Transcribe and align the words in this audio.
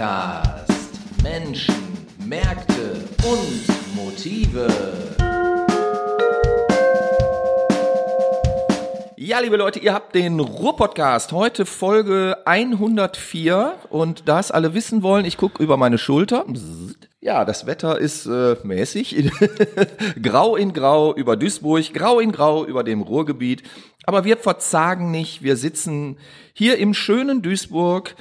Podcast. 0.00 0.72
Menschen, 1.22 1.74
Märkte 2.24 3.04
und 3.22 3.94
Motive. 3.94 4.66
Ja, 9.18 9.40
liebe 9.40 9.58
Leute, 9.58 9.78
ihr 9.78 9.92
habt 9.92 10.14
den 10.14 10.40
Ruhr-Podcast. 10.40 11.32
Heute 11.32 11.66
Folge 11.66 12.38
104. 12.46 13.74
Und 13.90 14.26
da 14.26 14.40
es 14.40 14.50
alle 14.50 14.72
wissen 14.72 15.02
wollen, 15.02 15.26
ich 15.26 15.36
gucke 15.36 15.62
über 15.62 15.76
meine 15.76 15.98
Schulter. 15.98 16.46
Ja, 17.20 17.44
das 17.44 17.66
Wetter 17.66 17.98
ist 17.98 18.24
äh, 18.24 18.56
mäßig. 18.62 19.30
grau 20.22 20.56
in 20.56 20.72
grau 20.72 21.14
über 21.14 21.36
Duisburg, 21.36 21.92
grau 21.92 22.20
in 22.20 22.32
grau 22.32 22.64
über 22.64 22.84
dem 22.84 23.02
Ruhrgebiet. 23.02 23.64
Aber 24.04 24.24
wir 24.24 24.38
verzagen 24.38 25.10
nicht. 25.10 25.42
Wir 25.42 25.58
sitzen 25.58 26.16
hier 26.54 26.78
im 26.78 26.94
schönen 26.94 27.42
Duisburg. 27.42 28.14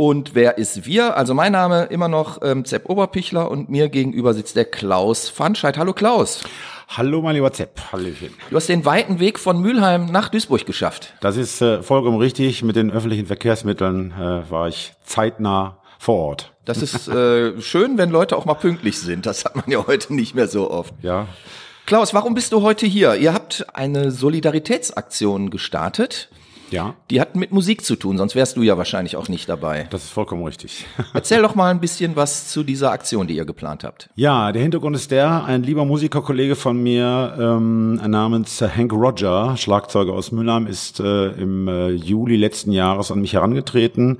Und 0.00 0.36
wer 0.36 0.58
ist 0.58 0.86
wir? 0.86 1.16
Also 1.16 1.34
mein 1.34 1.50
Name 1.50 1.86
immer 1.86 2.06
noch 2.06 2.40
ähm, 2.42 2.64
Zepp 2.64 2.88
Oberpichler 2.88 3.50
und 3.50 3.68
mir 3.68 3.88
gegenüber 3.88 4.32
sitzt 4.32 4.54
der 4.54 4.64
Klaus 4.64 5.28
Fanscheid. 5.28 5.76
Hallo 5.76 5.92
Klaus. 5.92 6.44
Hallo, 6.86 7.20
mein 7.20 7.34
lieber 7.34 7.52
Zepp. 7.52 7.80
Hallöchen. 7.90 8.32
Du 8.48 8.54
hast 8.54 8.68
den 8.68 8.84
weiten 8.84 9.18
Weg 9.18 9.40
von 9.40 9.60
Mülheim 9.60 10.06
nach 10.06 10.28
Duisburg 10.28 10.64
geschafft. 10.66 11.14
Das 11.20 11.36
ist 11.36 11.60
äh, 11.62 11.82
vollkommen 11.82 12.18
richtig. 12.18 12.62
Mit 12.62 12.76
den 12.76 12.92
öffentlichen 12.92 13.26
Verkehrsmitteln 13.26 14.12
äh, 14.12 14.48
war 14.48 14.68
ich 14.68 14.92
zeitnah 15.02 15.78
vor 15.98 16.28
Ort. 16.28 16.52
Das 16.64 16.80
ist 16.80 17.08
äh, 17.08 17.60
schön, 17.60 17.98
wenn 17.98 18.10
Leute 18.10 18.36
auch 18.36 18.44
mal 18.44 18.54
pünktlich 18.54 19.00
sind. 19.00 19.26
Das 19.26 19.44
hat 19.44 19.56
man 19.56 19.68
ja 19.68 19.84
heute 19.88 20.14
nicht 20.14 20.32
mehr 20.32 20.46
so 20.46 20.70
oft. 20.70 20.94
Ja. 21.02 21.26
Klaus, 21.86 22.14
warum 22.14 22.34
bist 22.34 22.52
du 22.52 22.62
heute 22.62 22.86
hier? 22.86 23.16
Ihr 23.16 23.34
habt 23.34 23.66
eine 23.74 24.12
Solidaritätsaktion 24.12 25.50
gestartet. 25.50 26.28
Ja. 26.70 26.94
Die 27.10 27.20
hat 27.20 27.36
mit 27.36 27.52
Musik 27.52 27.84
zu 27.84 27.96
tun, 27.96 28.18
sonst 28.18 28.34
wärst 28.34 28.56
du 28.56 28.62
ja 28.62 28.76
wahrscheinlich 28.76 29.16
auch 29.16 29.28
nicht 29.28 29.48
dabei. 29.48 29.86
Das 29.90 30.04
ist 30.04 30.10
vollkommen 30.10 30.44
richtig. 30.44 30.86
Erzähl 31.14 31.42
doch 31.42 31.54
mal 31.54 31.70
ein 31.70 31.80
bisschen 31.80 32.16
was 32.16 32.48
zu 32.48 32.62
dieser 32.62 32.90
Aktion, 32.90 33.26
die 33.26 33.36
ihr 33.36 33.44
geplant 33.44 33.84
habt. 33.84 34.10
Ja, 34.14 34.52
der 34.52 34.62
Hintergrund 34.62 34.96
ist 34.96 35.10
der, 35.10 35.44
ein 35.44 35.62
lieber 35.62 35.84
Musikerkollege 35.84 36.56
von 36.56 36.82
mir 36.82 37.36
ähm, 37.38 37.94
namens 37.94 38.60
Hank 38.60 38.92
Roger, 38.92 39.56
Schlagzeuger 39.56 40.12
aus 40.12 40.32
Mülheim, 40.32 40.66
ist 40.66 41.00
äh, 41.00 41.28
im 41.32 41.68
äh, 41.68 41.90
Juli 41.90 42.36
letzten 42.36 42.72
Jahres 42.72 43.10
an 43.10 43.20
mich 43.20 43.32
herangetreten. 43.32 44.18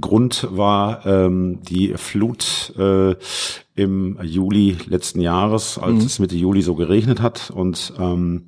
Grund 0.00 0.46
war 0.50 1.04
ähm, 1.06 1.60
die 1.62 1.94
Flut 1.96 2.74
äh, 2.78 3.14
im 3.74 4.18
Juli 4.22 4.76
letzten 4.88 5.20
Jahres, 5.20 5.78
als 5.78 5.94
mhm. 5.94 6.06
es 6.06 6.18
Mitte 6.18 6.36
Juli 6.36 6.62
so 6.62 6.74
geregnet 6.74 7.22
hat 7.22 7.50
und 7.50 7.92
ähm, 7.98 8.44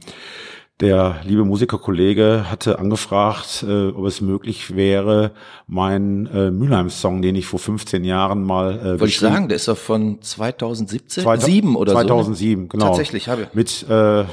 der 0.80 1.20
liebe 1.24 1.44
Musikerkollege 1.44 2.46
hatte 2.50 2.78
angefragt, 2.78 3.64
äh, 3.68 3.88
ob 3.88 4.06
es 4.06 4.20
möglich 4.20 4.74
wäre, 4.74 5.32
meinen 5.66 6.26
äh, 6.26 6.50
Mülheim-Song, 6.50 7.20
den 7.22 7.36
ich 7.36 7.46
vor 7.46 7.58
15 7.58 8.04
Jahren 8.04 8.42
mal 8.42 8.78
äh, 8.78 8.84
Wollte 9.00 9.06
ich 9.06 9.18
sagen, 9.18 9.48
der 9.48 9.56
ist 9.56 9.68
doch 9.68 9.76
von 9.76 10.22
2017? 10.22 11.22
2000, 11.22 11.52
7 11.52 11.76
oder 11.76 11.92
2007, 11.92 12.02
so. 12.02 12.68
2007, 12.68 12.68
genau. 12.68 12.86
Tatsächlich, 12.86 13.28
habe 13.28 13.42
ich. 13.42 13.54
Mit, 13.54 13.86
äh, 13.88 14.20
äh, 14.20 14.26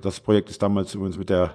das 0.00 0.20
Projekt 0.20 0.50
ist 0.50 0.62
damals 0.62 0.94
übrigens 0.94 1.18
mit 1.18 1.30
der 1.30 1.54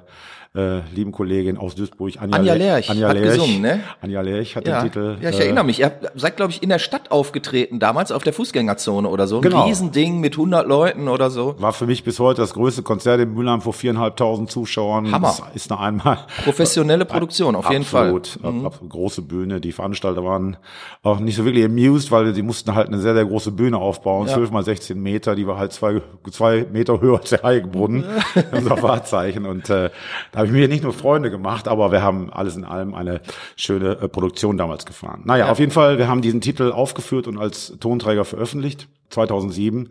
äh, 0.55 0.81
lieben 0.93 1.11
Kollegin 1.11 1.57
aus 1.57 1.73
Duisburg, 1.73 2.13
Anja, 2.19 2.37
Anja 2.37 2.53
Lerch, 2.53 2.89
Anja 2.89 3.07
hat 3.07 3.17
Lerch, 3.17 3.33
gesungen, 3.33 3.61
ne? 3.61 3.79
Anja 4.01 4.21
Lerch 4.21 4.55
hat 4.55 4.67
ja. 4.67 4.81
den 4.81 4.91
Titel. 4.91 5.17
Ja, 5.19 5.29
ich 5.29 5.39
äh, 5.39 5.45
erinnere 5.45 5.63
mich. 5.63 5.79
Ihr 5.79 5.91
seid, 6.13 6.37
glaube 6.37 6.51
ich, 6.51 6.61
in 6.61 6.69
der 6.69 6.77
Stadt 6.77 7.11
aufgetreten, 7.11 7.79
damals 7.79 8.11
auf 8.11 8.23
der 8.23 8.33
Fußgängerzone 8.33 9.07
oder 9.09 9.25
so. 9.25 9.37
Ein 9.37 9.41
genau. 9.41 9.65
Riesending 9.65 10.19
mit 10.19 10.33
100 10.33 10.67
Leuten 10.67 11.07
oder 11.07 11.31
so. 11.31 11.55
War 11.57 11.73
für 11.73 11.87
mich 11.87 12.03
bis 12.03 12.19
heute 12.19 12.41
das 12.41 12.53
größte 12.53 12.83
Konzert 12.83 13.19
in 13.19 13.33
Mülheim 13.33 13.61
vor 13.61 13.73
viereinhalbtausend 13.73 14.51
Zuschauern. 14.51 15.11
Hammer. 15.11 15.27
Das 15.27 15.41
ist 15.55 15.71
eine 15.71 15.81
einmal. 15.81 16.19
Professionelle 16.43 17.05
Produktion, 17.13 17.55
auf 17.55 17.71
jeden 17.71 17.83
Fall. 17.83 18.15
Absolut. 18.15 18.39
Mhm. 18.43 18.89
Große 18.89 19.23
Bühne. 19.23 19.59
Die 19.59 19.71
Veranstalter 19.71 20.23
waren 20.23 20.57
auch 21.01 21.19
nicht 21.19 21.35
so 21.35 21.45
wirklich 21.45 21.65
amused, 21.65 22.11
weil 22.11 22.31
sie 22.35 22.43
mussten 22.43 22.75
halt 22.75 22.89
eine 22.89 22.99
sehr, 22.99 23.15
sehr 23.15 23.25
große 23.25 23.51
Bühne 23.51 23.79
aufbauen. 23.79 24.27
Ja. 24.27 24.35
12 24.35 24.51
mal 24.51 24.63
16 24.63 25.01
Meter. 25.01 25.33
Die 25.33 25.47
war 25.47 25.57
halt 25.57 25.73
zwei, 25.73 26.01
zwei 26.29 26.67
Meter 26.71 27.01
höher 27.01 27.19
als 27.19 27.31
der 27.31 27.41
Heiligenbrunnen. 27.41 28.03
unser 28.51 28.83
Wahrzeichen. 28.83 29.47
Und 29.47 29.71
äh, 29.71 29.89
da 30.31 30.42
habe 30.43 30.57
ich 30.57 30.61
mir 30.61 30.67
nicht 30.67 30.83
nur 30.83 30.93
Freunde 30.93 31.31
gemacht, 31.31 31.67
aber 31.67 31.91
wir 31.91 32.01
haben 32.01 32.31
alles 32.31 32.57
in 32.57 32.65
allem 32.65 32.93
eine 32.93 33.21
schöne 33.55 33.91
äh, 33.91 34.09
Produktion 34.09 34.57
damals 34.57 34.85
gefahren. 34.85 35.21
Naja, 35.23 35.45
ja. 35.45 35.51
auf 35.51 35.59
jeden 35.59 35.71
Fall, 35.71 35.97
wir 35.97 36.07
haben 36.07 36.21
diesen 36.21 36.41
Titel 36.41 36.71
aufgeführt 36.71 37.27
und 37.27 37.37
als 37.37 37.77
Tonträger 37.79 38.25
veröffentlicht, 38.25 38.87
2007. 39.09 39.89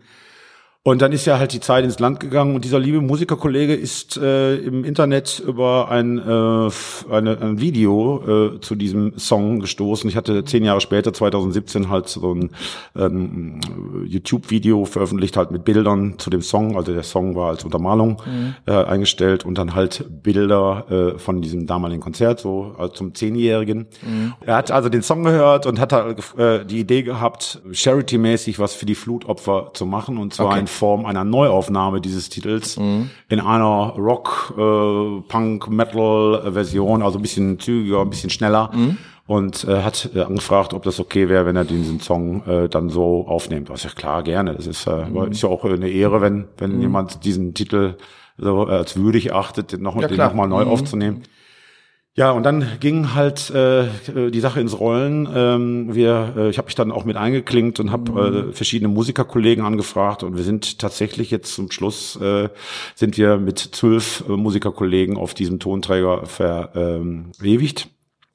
Und 0.85 1.01
dann 1.01 1.13
ist 1.13 1.23
ja 1.23 1.39
halt 1.39 1.53
die 1.53 1.61
Zeit 1.61 1.85
ins 1.85 1.99
Land 1.99 2.19
gegangen 2.19 2.55
und 2.55 2.65
dieser 2.65 2.77
liebe 2.77 2.99
Musikerkollege 2.99 3.73
ist 3.73 4.17
äh, 4.17 4.57
im 4.57 4.83
Internet 4.83 5.39
über 5.39 5.89
ein, 5.89 6.17
äh, 6.17 6.69
eine, 7.09 7.37
ein 7.39 7.61
Video 7.61 8.55
äh, 8.55 8.59
zu 8.59 8.75
diesem 8.75 9.17
Song 9.17 9.61
gestoßen. 9.61 10.09
Ich 10.09 10.17
hatte 10.17 10.43
zehn 10.43 10.65
Jahre 10.65 10.81
später, 10.81 11.13
2017, 11.13 11.87
halt 11.87 12.09
so 12.09 12.33
ein 12.33 12.49
ähm, 12.97 13.61
YouTube-Video 14.05 14.83
veröffentlicht, 14.83 15.37
halt 15.37 15.51
mit 15.51 15.63
Bildern 15.63 16.19
zu 16.19 16.29
dem 16.29 16.41
Song. 16.41 16.75
Also 16.75 16.93
der 16.93 17.03
Song 17.03 17.33
war 17.33 17.51
als 17.51 17.63
Untermalung 17.63 18.21
mhm. 18.25 18.55
äh, 18.65 18.73
eingestellt 18.73 19.45
und 19.45 19.57
dann 19.57 19.75
halt 19.75 20.05
Bilder 20.21 21.13
äh, 21.15 21.17
von 21.17 21.41
diesem 21.41 21.65
damaligen 21.65 22.01
Konzert, 22.01 22.41
so 22.41 22.75
also 22.77 22.91
zum 22.91 23.15
Zehnjährigen. 23.15 23.87
Mhm. 24.01 24.33
Er 24.45 24.57
hat 24.57 24.69
also 24.69 24.89
den 24.89 25.01
Song 25.01 25.23
gehört 25.23 25.65
und 25.65 25.79
hat 25.79 25.93
halt, 25.93 26.37
äh, 26.37 26.65
die 26.65 26.81
Idee 26.81 27.03
gehabt, 27.03 27.61
charity-mäßig 27.71 28.59
was 28.59 28.73
für 28.73 28.85
die 28.85 28.95
Flutopfer 28.95 29.71
zu 29.73 29.85
machen 29.85 30.17
und 30.17 30.33
zwar 30.33 30.47
okay. 30.47 30.59
ein 30.59 30.67
Form 30.73 31.05
einer 31.05 31.23
Neuaufnahme 31.23 32.01
dieses 32.01 32.29
Titels 32.29 32.77
mhm. 32.77 33.09
in 33.29 33.39
einer 33.39 33.93
Rock, 33.97 34.53
äh, 34.57 35.21
Punk, 35.27 35.69
Metal 35.69 36.51
Version, 36.53 37.01
also 37.01 37.19
ein 37.19 37.21
bisschen 37.21 37.59
zügiger, 37.59 38.01
ein 38.01 38.09
bisschen 38.09 38.29
schneller. 38.29 38.71
Mhm. 38.73 38.97
Und 39.25 39.63
äh, 39.63 39.83
hat 39.83 40.09
äh, 40.13 40.21
angefragt, 40.21 40.73
ob 40.73 40.83
das 40.83 40.99
okay 40.99 41.29
wäre, 41.29 41.45
wenn 41.45 41.55
er 41.55 41.63
diesen 41.63 42.01
Song 42.01 42.45
äh, 42.45 42.67
dann 42.67 42.89
so 42.89 43.25
aufnimmt. 43.25 43.69
Was 43.69 43.83
ja 43.83 43.89
klar, 43.89 44.21
gerne. 44.21 44.53
Das 44.53 44.67
ist, 44.67 44.85
äh, 44.85 45.05
mhm. 45.05 45.31
ist 45.31 45.41
ja 45.41 45.49
auch 45.49 45.63
eine 45.63 45.87
Ehre, 45.87 46.19
wenn, 46.19 46.49
wenn 46.57 46.75
mhm. 46.75 46.81
jemand 46.81 47.23
diesen 47.23 47.53
Titel 47.53 47.95
so 48.37 48.67
äh, 48.67 48.71
als 48.71 48.97
würdig 48.97 49.33
achtet, 49.33 49.71
den 49.71 49.81
nochmal 49.81 50.11
ja, 50.13 50.33
noch 50.33 50.47
neu 50.47 50.65
mhm. 50.65 50.71
aufzunehmen. 50.71 51.23
Ja, 52.15 52.29
und 52.29 52.43
dann 52.43 52.77
ging 52.79 53.15
halt 53.15 53.49
äh, 53.49 53.87
die 54.29 54.39
Sache 54.39 54.61
ins 54.61 54.79
Rollen. 54.79 55.27
Ähm, 55.33 55.95
wir, 55.95 56.33
äh, 56.37 56.49
ich 56.49 56.59
habe 56.59 56.67
mich 56.67 56.75
dann 56.75 56.91
auch 56.91 57.05
mit 57.05 57.17
eingeklinkt 57.17 57.79
und 57.79 57.91
habe 57.91 58.11
äh, 58.11 58.29
mhm. 58.29 58.53
verschiedene 58.53 58.87
Musikerkollegen 58.87 59.65
angefragt 59.65 60.21
und 60.21 60.37
wir 60.37 60.43
sind 60.43 60.77
tatsächlich 60.77 61.31
jetzt 61.31 61.55
zum 61.55 61.71
Schluss 61.71 62.15
äh, 62.17 62.49
sind 62.93 63.17
wir 63.17 63.37
mit 63.37 63.57
zwölf 63.57 64.23
äh, 64.29 64.33
Musikerkollegen 64.33 65.17
auf 65.17 65.33
diesem 65.33 65.59
Tonträger 65.59 66.27
verewigt. 66.27 67.87
Ähm, 67.87 67.91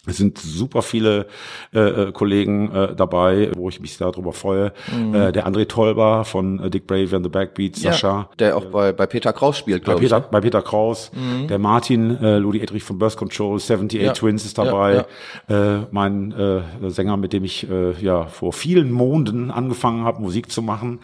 es 0.08 0.16
sind 0.16 0.38
super 0.38 0.82
viele 0.82 1.26
äh, 1.74 1.80
äh, 1.80 2.12
Kollegen 2.12 2.72
äh, 2.72 2.94
dabei, 2.94 3.50
wo 3.54 3.68
ich 3.68 3.80
mich 3.80 3.96
darüber 3.98 4.32
freue. 4.32 4.72
Mhm. 4.94 5.14
Äh, 5.14 5.32
der 5.32 5.46
André 5.46 5.66
Tolber 5.66 6.24
von 6.24 6.60
äh, 6.60 6.70
Dick 6.70 6.86
Brave 6.86 7.16
and 7.16 7.24
the 7.24 7.30
Backbeats, 7.30 7.82
ja, 7.82 7.92
Sascha. 7.92 8.30
Der 8.38 8.56
auch 8.56 8.66
bei, 8.66 8.92
bei 8.92 9.06
Peter 9.06 9.32
Kraus 9.32 9.58
spielt, 9.58 9.84
glaube 9.84 10.04
ich. 10.04 10.10
Ne? 10.10 10.24
Bei 10.30 10.40
Peter 10.40 10.62
Kraus. 10.62 11.10
Mhm. 11.14 11.48
Der 11.48 11.58
Martin 11.58 12.22
äh, 12.22 12.38
Ludi 12.38 12.60
Edrich 12.60 12.84
von 12.84 12.98
Birth 12.98 13.16
Control, 13.16 13.56
78 13.56 14.02
ja. 14.02 14.12
Twins 14.12 14.44
ist 14.44 14.58
dabei. 14.58 15.04
Ja. 15.48 15.76
Äh, 15.76 15.86
mein 15.90 16.32
äh, 16.32 16.90
Sänger, 16.90 17.16
mit 17.16 17.32
dem 17.32 17.44
ich 17.44 17.68
äh, 17.68 17.92
ja 18.00 18.26
vor 18.26 18.52
vielen 18.52 18.90
Monden 18.90 19.50
angefangen 19.50 20.04
habe, 20.04 20.20
Musik 20.22 20.50
zu 20.50 20.62
machen. 20.62 21.00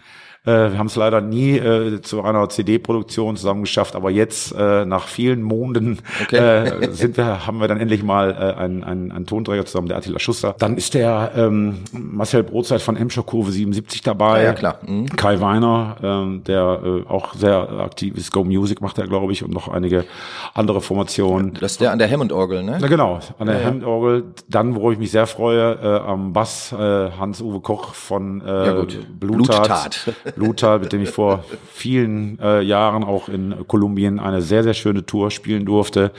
Äh, 0.46 0.72
wir 0.72 0.78
haben 0.78 0.88
es 0.88 0.96
leider 0.96 1.22
nie 1.22 1.56
äh, 1.56 2.02
zu 2.02 2.22
einer 2.22 2.48
CD-Produktion 2.50 3.36
zusammen 3.36 3.62
geschafft, 3.62 3.96
aber 3.96 4.10
jetzt 4.10 4.52
äh, 4.52 4.84
nach 4.84 5.08
vielen 5.08 5.42
Monden 5.42 6.00
okay. 6.22 6.36
äh, 6.36 6.92
sind 6.92 7.16
wir, 7.16 7.46
haben 7.46 7.60
wir 7.60 7.68
dann 7.68 7.80
endlich 7.80 8.02
mal 8.02 8.30
äh, 8.30 8.60
einen, 8.60 8.84
einen, 8.84 9.10
einen 9.10 9.26
Tonträger 9.26 9.64
zusammen, 9.64 9.88
der 9.88 9.96
Attila 9.96 10.18
Schuster. 10.18 10.54
Dann 10.58 10.76
ist 10.76 10.92
der 10.92 11.32
ähm, 11.34 11.78
Marcel 11.92 12.42
Brotzeit 12.42 12.82
von 12.82 12.96
Emscher 12.96 13.22
Kurve 13.22 13.52
77 13.52 14.02
dabei. 14.02 14.40
Ja, 14.40 14.44
ja 14.48 14.52
klar. 14.52 14.78
Mhm. 14.86 15.06
Kai 15.16 15.40
Weiner, 15.40 15.96
ähm, 16.02 16.44
der 16.44 16.80
äh, 16.84 17.08
auch 17.08 17.34
sehr 17.34 17.70
aktiv 17.80 18.14
ist. 18.16 18.30
Go 18.30 18.44
Music 18.44 18.82
macht 18.82 18.98
er, 18.98 19.06
glaube 19.06 19.32
ich, 19.32 19.42
und 19.44 19.54
noch 19.54 19.68
einige 19.68 20.04
andere 20.52 20.82
Formationen. 20.82 21.54
Das 21.58 21.72
ist 21.72 21.80
der 21.80 21.92
an 21.92 21.98
der 21.98 22.10
Hammond-Orgel, 22.10 22.62
ne? 22.62 22.78
Ja, 22.82 22.88
genau, 22.88 23.18
an 23.38 23.46
der 23.46 23.60
ja, 23.60 23.66
Hammond-Orgel. 23.66 24.24
Dann, 24.48 24.74
wo 24.74 24.90
ich 24.92 24.98
mich 24.98 25.10
sehr 25.10 25.26
freue, 25.26 26.02
am 26.02 26.32
Bass 26.32 26.72
Hans-Uwe 26.72 27.60
Koch 27.60 27.94
von 27.94 28.42
äh, 28.42 28.66
ja. 28.66 28.72
Bluttat. 28.72 29.14
Bluttat. 29.18 30.14
Luther, 30.36 30.78
mit 30.78 30.92
dem 30.92 31.02
ich 31.02 31.10
vor 31.10 31.44
vielen 31.72 32.38
äh, 32.40 32.60
Jahren 32.60 33.04
auch 33.04 33.28
in 33.28 33.54
Kolumbien 33.66 34.18
eine 34.18 34.42
sehr, 34.42 34.62
sehr 34.62 34.74
schöne 34.74 35.06
Tour 35.06 35.30
spielen 35.30 35.64
durfte. 35.64 36.12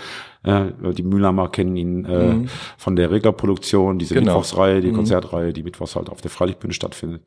Äh, 0.43 0.65
die 0.93 1.03
Mühlheimer 1.03 1.49
kennen 1.49 1.75
ihn 1.75 2.05
äh, 2.05 2.33
mhm. 2.33 2.47
von 2.77 2.95
der 2.95 3.11
Reglerproduktion, 3.11 3.99
diese 3.99 4.13
genau. 4.13 4.33
Mittwochsreihe, 4.33 4.81
die 4.81 4.91
mhm. 4.91 4.95
Konzertreihe, 4.95 5.53
die 5.53 5.63
mittwochs 5.63 5.95
halt 5.95 6.09
auf 6.09 6.21
der 6.21 6.31
Freilichtbühne 6.31 6.73
stattfindet. 6.73 7.23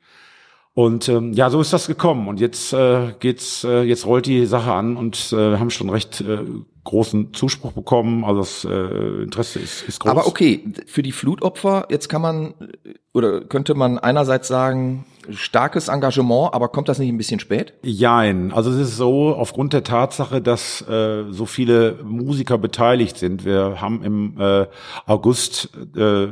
Und 0.75 1.09
ähm, 1.09 1.33
ja, 1.33 1.51
so 1.51 1.61
ist 1.61 1.73
das 1.73 1.89
gekommen. 1.89 2.29
Und 2.29 2.39
jetzt 2.39 2.73
äh, 2.73 3.13
geht's, 3.19 3.65
äh, 3.65 3.83
jetzt 3.83 4.07
rollt 4.07 4.27
die 4.27 4.47
Sache 4.47 4.73
an 4.73 4.97
und 4.97 5.33
äh, 5.33 5.51
wir 5.51 5.59
haben 5.59 5.71
schon 5.71 5.91
recht 5.91 6.21
äh, 6.21 6.45
großen 6.89 7.35
Zuspruch 7.35 7.73
bekommen. 7.73 8.25
Also 8.25 8.41
das 8.41 8.65
äh, 8.65 9.23
Interesse 9.23 9.59
ist, 9.59 9.83
ist 9.87 10.01
groß. 10.01 10.11
Aber 10.11 10.27
okay, 10.27 10.65
für 10.87 11.03
die 11.03 11.13
Flutopfer, 11.13 11.87
jetzt 11.91 12.09
kann 12.09 12.23
man 12.23 12.55
oder 13.19 13.41
könnte 13.41 13.75
man 13.75 13.99
einerseits 13.99 14.49
sagen, 14.49 15.05
starkes 15.31 15.89
Engagement, 15.89 16.55
aber 16.55 16.69
kommt 16.69 16.89
das 16.89 16.99
nicht 16.99 17.09
ein 17.09 17.19
bisschen 17.19 17.41
spät? 17.41 17.75
Jein. 17.83 18.53
Also 18.53 18.71
es 18.71 18.79
ist 18.79 18.97
so, 18.97 19.35
aufgrund 19.35 19.73
der 19.73 19.83
Tatsache, 19.83 20.41
dass 20.41 20.83
äh, 20.89 21.25
so 21.31 21.45
viele 21.45 21.99
Musiker 22.05 22.59
beteiligt 22.59 23.19
sind. 23.19 23.45
Wir 23.45 23.81
haben 23.81 24.03
im 24.05 24.41
äh, 24.41 24.67
August 25.07 25.71
äh, 25.97 26.01
äh 26.01 26.27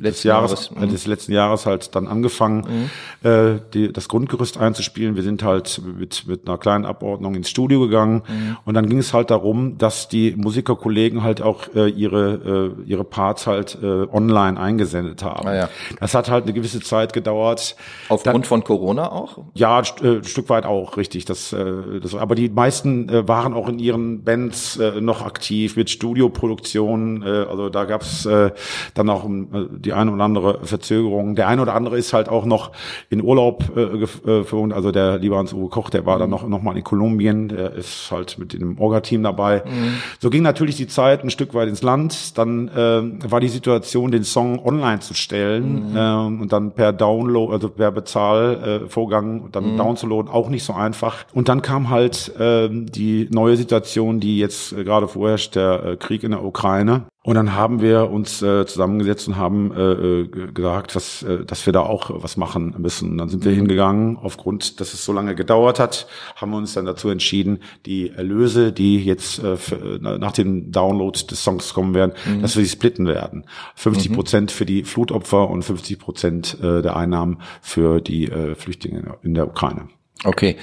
des 0.00 0.24
Jahres, 0.24 0.70
Jahres. 0.70 0.70
Äh, 0.82 0.86
des 0.86 1.06
letzten 1.06 1.32
Jahres 1.32 1.66
halt 1.66 1.94
dann 1.94 2.08
angefangen, 2.08 2.90
mhm. 3.22 3.28
äh, 3.28 3.60
die, 3.74 3.92
das 3.92 4.08
Grundgerüst 4.08 4.58
einzuspielen. 4.58 5.16
Wir 5.16 5.22
sind 5.22 5.42
halt 5.42 5.80
mit, 5.98 6.26
mit 6.26 6.48
einer 6.48 6.58
kleinen 6.58 6.86
Abordnung 6.86 7.34
ins 7.34 7.50
Studio 7.50 7.80
gegangen 7.80 8.22
mhm. 8.26 8.56
und 8.64 8.74
dann 8.74 8.88
ging 8.88 8.98
es 8.98 9.12
halt 9.12 9.30
darum, 9.30 9.59
dass 9.78 10.08
die 10.08 10.34
Musikerkollegen 10.36 11.22
halt 11.22 11.42
auch 11.42 11.74
äh, 11.74 11.88
ihre, 11.88 12.74
äh, 12.86 12.90
ihre 12.90 13.04
Parts 13.04 13.46
halt 13.46 13.78
äh, 13.82 14.06
online 14.12 14.58
eingesendet 14.58 15.22
haben. 15.22 15.48
Ah, 15.48 15.54
ja. 15.54 15.68
Das 16.00 16.14
hat 16.14 16.30
halt 16.30 16.44
eine 16.44 16.52
gewisse 16.52 16.80
Zeit 16.80 17.12
gedauert. 17.12 17.76
Aufgrund 18.08 18.34
dann, 18.34 18.44
von 18.44 18.64
Corona 18.64 19.10
auch? 19.10 19.38
Ja, 19.54 19.78
ein, 19.78 20.04
äh, 20.04 20.24
Stück 20.24 20.48
weit 20.48 20.66
auch, 20.66 20.96
richtig. 20.96 21.24
Das, 21.24 21.52
äh, 21.52 22.00
das, 22.02 22.14
aber 22.14 22.34
die 22.34 22.48
meisten 22.48 23.08
äh, 23.08 23.26
waren 23.28 23.54
auch 23.54 23.68
in 23.68 23.78
ihren 23.78 24.24
Bands 24.24 24.76
äh, 24.78 25.00
noch 25.00 25.22
aktiv 25.24 25.76
mit 25.76 25.90
Studioproduktionen. 25.90 27.22
Äh, 27.22 27.46
also 27.48 27.68
da 27.68 27.84
gab's 27.84 28.26
äh, 28.26 28.50
dann 28.94 29.08
auch 29.10 29.28
äh, 29.28 29.66
die 29.70 29.92
eine 29.92 30.12
oder 30.12 30.24
andere 30.24 30.60
Verzögerung. 30.64 31.34
Der 31.34 31.48
eine 31.48 31.62
oder 31.62 31.74
andere 31.74 31.98
ist 31.98 32.12
halt 32.12 32.28
auch 32.28 32.44
noch 32.44 32.72
in 33.08 33.22
Urlaub 33.22 33.76
äh, 33.76 33.98
geflogen. 33.98 34.72
Also 34.72 34.90
der 34.92 35.18
lieber 35.18 35.38
Hans 35.38 35.52
Uwe 35.52 35.68
Koch, 35.68 35.90
der 35.90 36.06
war 36.06 36.16
mhm. 36.16 36.20
dann 36.20 36.30
noch, 36.30 36.48
noch 36.48 36.62
mal 36.62 36.76
in 36.76 36.84
Kolumbien. 36.84 37.48
Der 37.48 37.72
ist 37.72 38.10
halt 38.10 38.38
mit 38.38 38.52
dem 38.52 38.78
Orga-Team 38.78 39.22
dabei. 39.22 39.39
Mhm. 39.64 39.94
So 40.18 40.30
ging 40.30 40.42
natürlich 40.42 40.76
die 40.76 40.86
Zeit 40.86 41.24
ein 41.24 41.30
Stück 41.30 41.54
weit 41.54 41.68
ins 41.68 41.82
Land. 41.82 42.38
Dann 42.38 42.68
äh, 42.68 43.30
war 43.30 43.40
die 43.40 43.48
Situation, 43.48 44.10
den 44.10 44.24
Song 44.24 44.64
online 44.64 45.00
zu 45.00 45.14
stellen 45.14 45.90
mhm. 45.90 45.96
äh, 45.96 46.42
und 46.42 46.52
dann 46.52 46.72
per 46.72 46.92
Download, 46.92 47.52
also 47.52 47.68
per 47.68 47.90
Bezahlvorgang 47.90 49.46
äh, 49.46 49.50
dann 49.52 49.72
mhm. 49.72 49.76
downzuladen, 49.78 50.30
auch 50.30 50.48
nicht 50.48 50.64
so 50.64 50.72
einfach. 50.72 51.24
Und 51.32 51.48
dann 51.48 51.62
kam 51.62 51.90
halt 51.90 52.34
äh, 52.38 52.68
die 52.70 53.28
neue 53.30 53.56
Situation, 53.56 54.20
die 54.20 54.38
jetzt 54.38 54.72
äh, 54.72 54.84
gerade 54.84 55.08
vorherrscht, 55.08 55.54
der 55.54 55.84
äh, 55.84 55.96
Krieg 55.96 56.22
in 56.22 56.32
der 56.32 56.44
Ukraine. 56.44 57.04
Und 57.22 57.34
dann 57.34 57.54
haben 57.54 57.82
wir 57.82 58.10
uns 58.10 58.40
äh, 58.40 58.64
zusammengesetzt 58.64 59.28
und 59.28 59.36
haben 59.36 59.72
äh, 59.72 59.92
äh, 59.92 60.26
gesagt, 60.54 60.96
was, 60.96 61.22
äh, 61.22 61.44
dass 61.44 61.66
wir 61.66 61.72
da 61.74 61.80
auch 61.80 62.10
was 62.22 62.38
machen 62.38 62.74
müssen. 62.78 63.10
Und 63.10 63.18
dann 63.18 63.28
sind 63.28 63.44
wir 63.44 63.52
mhm. 63.52 63.56
hingegangen, 63.56 64.16
aufgrund, 64.16 64.80
dass 64.80 64.94
es 64.94 65.04
so 65.04 65.12
lange 65.12 65.34
gedauert 65.34 65.78
hat, 65.78 66.06
haben 66.36 66.50
wir 66.52 66.56
uns 66.56 66.72
dann 66.72 66.86
dazu 66.86 67.10
entschieden, 67.10 67.58
die 67.84 68.08
Erlöse, 68.08 68.72
die 68.72 69.04
jetzt 69.04 69.38
äh, 69.44 69.58
für, 69.58 69.98
nach 70.00 70.32
dem 70.32 70.72
Download 70.72 71.18
des 71.30 71.44
Songs 71.44 71.74
kommen 71.74 71.92
werden, 71.92 72.14
mhm. 72.24 72.40
dass 72.40 72.56
wir 72.56 72.64
sie 72.64 72.70
splitten 72.70 73.06
werden. 73.06 73.44
50 73.74 74.10
mhm. 74.10 74.14
Prozent 74.14 74.50
für 74.50 74.64
die 74.64 74.84
Flutopfer 74.84 75.50
und 75.50 75.62
50 75.62 75.98
Prozent 75.98 76.56
äh, 76.62 76.80
der 76.80 76.96
Einnahmen 76.96 77.42
für 77.60 78.00
die 78.00 78.30
äh, 78.30 78.54
Flüchtlinge 78.54 79.18
in 79.22 79.34
der 79.34 79.46
Ukraine. 79.46 79.88
Okay. 80.24 80.56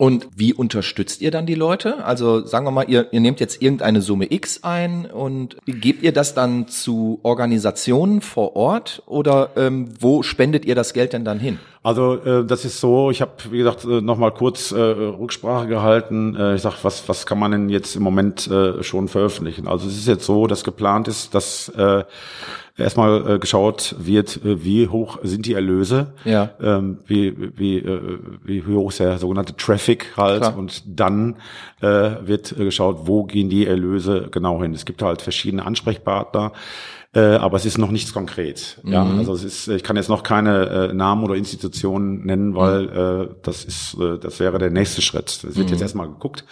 Und 0.00 0.28
wie 0.34 0.54
unterstützt 0.54 1.20
ihr 1.20 1.30
dann 1.30 1.44
die 1.44 1.54
Leute? 1.54 2.02
Also 2.06 2.46
sagen 2.46 2.64
wir 2.64 2.70
mal, 2.70 2.88
ihr, 2.88 3.12
ihr 3.12 3.20
nehmt 3.20 3.38
jetzt 3.38 3.60
irgendeine 3.60 4.00
Summe 4.00 4.32
X 4.32 4.60
ein 4.64 5.04
und 5.04 5.58
gebt 5.66 6.02
ihr 6.02 6.12
das 6.12 6.32
dann 6.32 6.68
zu 6.68 7.20
Organisationen 7.22 8.22
vor 8.22 8.56
Ort 8.56 9.02
oder 9.04 9.50
ähm, 9.56 9.90
wo 10.00 10.22
spendet 10.22 10.64
ihr 10.64 10.74
das 10.74 10.94
Geld 10.94 11.12
denn 11.12 11.26
dann 11.26 11.38
hin? 11.38 11.58
Also 11.82 12.14
äh, 12.14 12.46
das 12.46 12.64
ist 12.64 12.80
so, 12.80 13.10
ich 13.10 13.20
habe, 13.20 13.32
wie 13.50 13.58
gesagt, 13.58 13.84
äh, 13.84 14.00
nochmal 14.00 14.32
kurz 14.32 14.72
äh, 14.72 14.80
Rücksprache 14.80 15.66
gehalten. 15.66 16.34
Äh, 16.34 16.54
ich 16.54 16.62
sag, 16.62 16.82
was, 16.82 17.06
was 17.06 17.26
kann 17.26 17.38
man 17.38 17.52
denn 17.52 17.68
jetzt 17.68 17.94
im 17.94 18.02
Moment 18.02 18.46
äh, 18.46 18.82
schon 18.82 19.06
veröffentlichen? 19.06 19.68
Also 19.68 19.86
es 19.86 19.98
ist 19.98 20.08
jetzt 20.08 20.24
so, 20.24 20.46
dass 20.46 20.64
geplant 20.64 21.08
ist, 21.08 21.34
dass 21.34 21.68
äh, 21.70 22.04
erstmal 22.80 23.36
äh, 23.36 23.38
geschaut 23.38 23.94
wird, 23.98 24.44
äh, 24.44 24.64
wie 24.64 24.88
hoch 24.88 25.18
sind 25.22 25.46
die 25.46 25.54
Erlöse, 25.54 26.12
ja. 26.24 26.50
ähm, 26.60 26.98
wie, 27.06 27.34
wie, 27.56 27.78
äh, 27.78 28.18
wie 28.44 28.62
hoch 28.62 28.90
ist 28.90 29.00
der 29.00 29.18
sogenannte 29.18 29.56
Traffic 29.56 29.89
halt 30.16 30.42
Klar. 30.42 30.56
und 30.56 30.82
dann 30.86 31.36
äh, 31.80 31.86
wird 32.22 32.52
äh, 32.52 32.64
geschaut, 32.64 33.00
wo 33.04 33.24
gehen 33.24 33.50
die 33.50 33.66
Erlöse 33.66 34.28
genau 34.30 34.62
hin. 34.62 34.74
Es 34.74 34.84
gibt 34.84 35.02
halt 35.02 35.22
verschiedene 35.22 35.64
Ansprechpartner 35.64 36.52
äh, 37.12 37.20
aber 37.20 37.56
es 37.56 37.66
ist 37.66 37.76
noch 37.76 37.90
nichts 37.90 38.12
konkret. 38.12 38.78
Mhm. 38.84 38.92
Ja, 38.92 39.04
also 39.04 39.34
es 39.34 39.42
ist, 39.42 39.68
ich 39.68 39.82
kann 39.82 39.96
jetzt 39.96 40.08
noch 40.08 40.22
keine 40.22 40.90
äh, 40.90 40.92
Namen 40.92 41.24
oder 41.24 41.34
Institutionen 41.34 42.24
nennen, 42.24 42.54
weil 42.54 42.82
mhm. 42.82 43.30
äh, 43.30 43.34
das 43.42 43.64
ist, 43.64 43.96
äh, 44.00 44.18
das 44.18 44.38
wäre 44.38 44.58
der 44.58 44.70
nächste 44.70 45.02
Schritt. 45.02 45.28
Es 45.28 45.42
wird 45.42 45.56
mhm. 45.66 45.72
jetzt 45.72 45.82
erstmal 45.82 46.06
geguckt, 46.06 46.44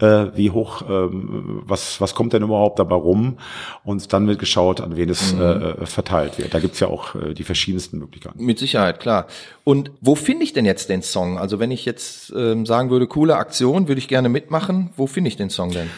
äh, 0.00 0.26
wie 0.34 0.50
hoch, 0.50 0.82
ähm, 0.88 1.62
was 1.64 2.00
was 2.00 2.14
kommt 2.14 2.32
denn 2.32 2.42
überhaupt 2.42 2.78
dabei 2.78 2.94
rum, 2.94 3.38
und 3.82 4.12
dann 4.12 4.28
wird 4.28 4.38
geschaut, 4.38 4.80
an 4.80 4.96
wen 4.96 5.08
es 5.08 5.34
mhm. 5.34 5.40
äh, 5.40 5.86
verteilt 5.86 6.38
wird. 6.38 6.54
Da 6.54 6.60
gibt's 6.60 6.78
ja 6.78 6.86
auch 6.86 7.16
äh, 7.16 7.34
die 7.34 7.44
verschiedensten 7.44 7.98
Möglichkeiten. 7.98 8.44
Mit 8.44 8.58
Sicherheit, 8.58 9.00
klar. 9.00 9.26
Und 9.64 9.90
wo 10.00 10.14
finde 10.14 10.44
ich 10.44 10.52
denn 10.52 10.64
jetzt 10.64 10.90
den 10.90 11.02
Song? 11.02 11.38
Also 11.38 11.58
wenn 11.58 11.70
ich 11.70 11.84
jetzt 11.84 12.32
ähm, 12.36 12.66
sagen 12.66 12.90
würde, 12.90 13.06
coole 13.06 13.36
Aktion, 13.36 13.88
würde 13.88 13.98
ich 13.98 14.08
gerne 14.08 14.28
mitmachen. 14.28 14.90
Wo 14.96 15.06
finde 15.06 15.28
ich 15.28 15.36
den 15.36 15.50
Song 15.50 15.72
denn? 15.72 15.90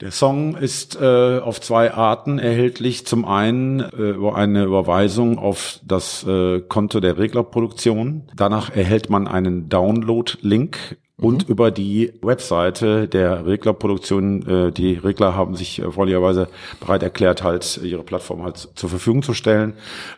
Der 0.00 0.10
Song 0.10 0.56
ist 0.56 1.00
äh, 1.00 1.38
auf 1.38 1.60
zwei 1.60 1.94
Arten 1.94 2.40
erhältlich. 2.40 3.06
Zum 3.06 3.24
einen 3.24 3.78
äh, 3.78 4.10
über 4.10 4.34
eine 4.34 4.64
Überweisung 4.64 5.38
auf 5.38 5.78
das 5.84 6.26
äh, 6.26 6.60
Konto 6.62 6.98
der 6.98 7.16
Reglerproduktion. 7.16 8.28
Danach 8.34 8.74
erhält 8.74 9.08
man 9.08 9.28
einen 9.28 9.68
Download-Link 9.68 10.98
und 11.16 11.46
mhm. 11.46 11.52
über 11.52 11.70
die 11.70 12.12
Webseite 12.22 13.06
der 13.06 13.46
Reglerproduktion. 13.46 14.48
Äh, 14.48 14.72
die 14.72 14.94
Regler 14.94 15.36
haben 15.36 15.54
sich 15.54 15.80
äh, 15.80 15.88
freundlicherweise 15.90 16.48
bereit 16.80 17.04
erklärt, 17.04 17.44
halt 17.44 17.78
ihre 17.82 18.02
Plattform 18.02 18.42
halt 18.42 18.68
zur 18.74 18.90
Verfügung 18.90 19.22
zu 19.22 19.32
stellen. 19.32 19.74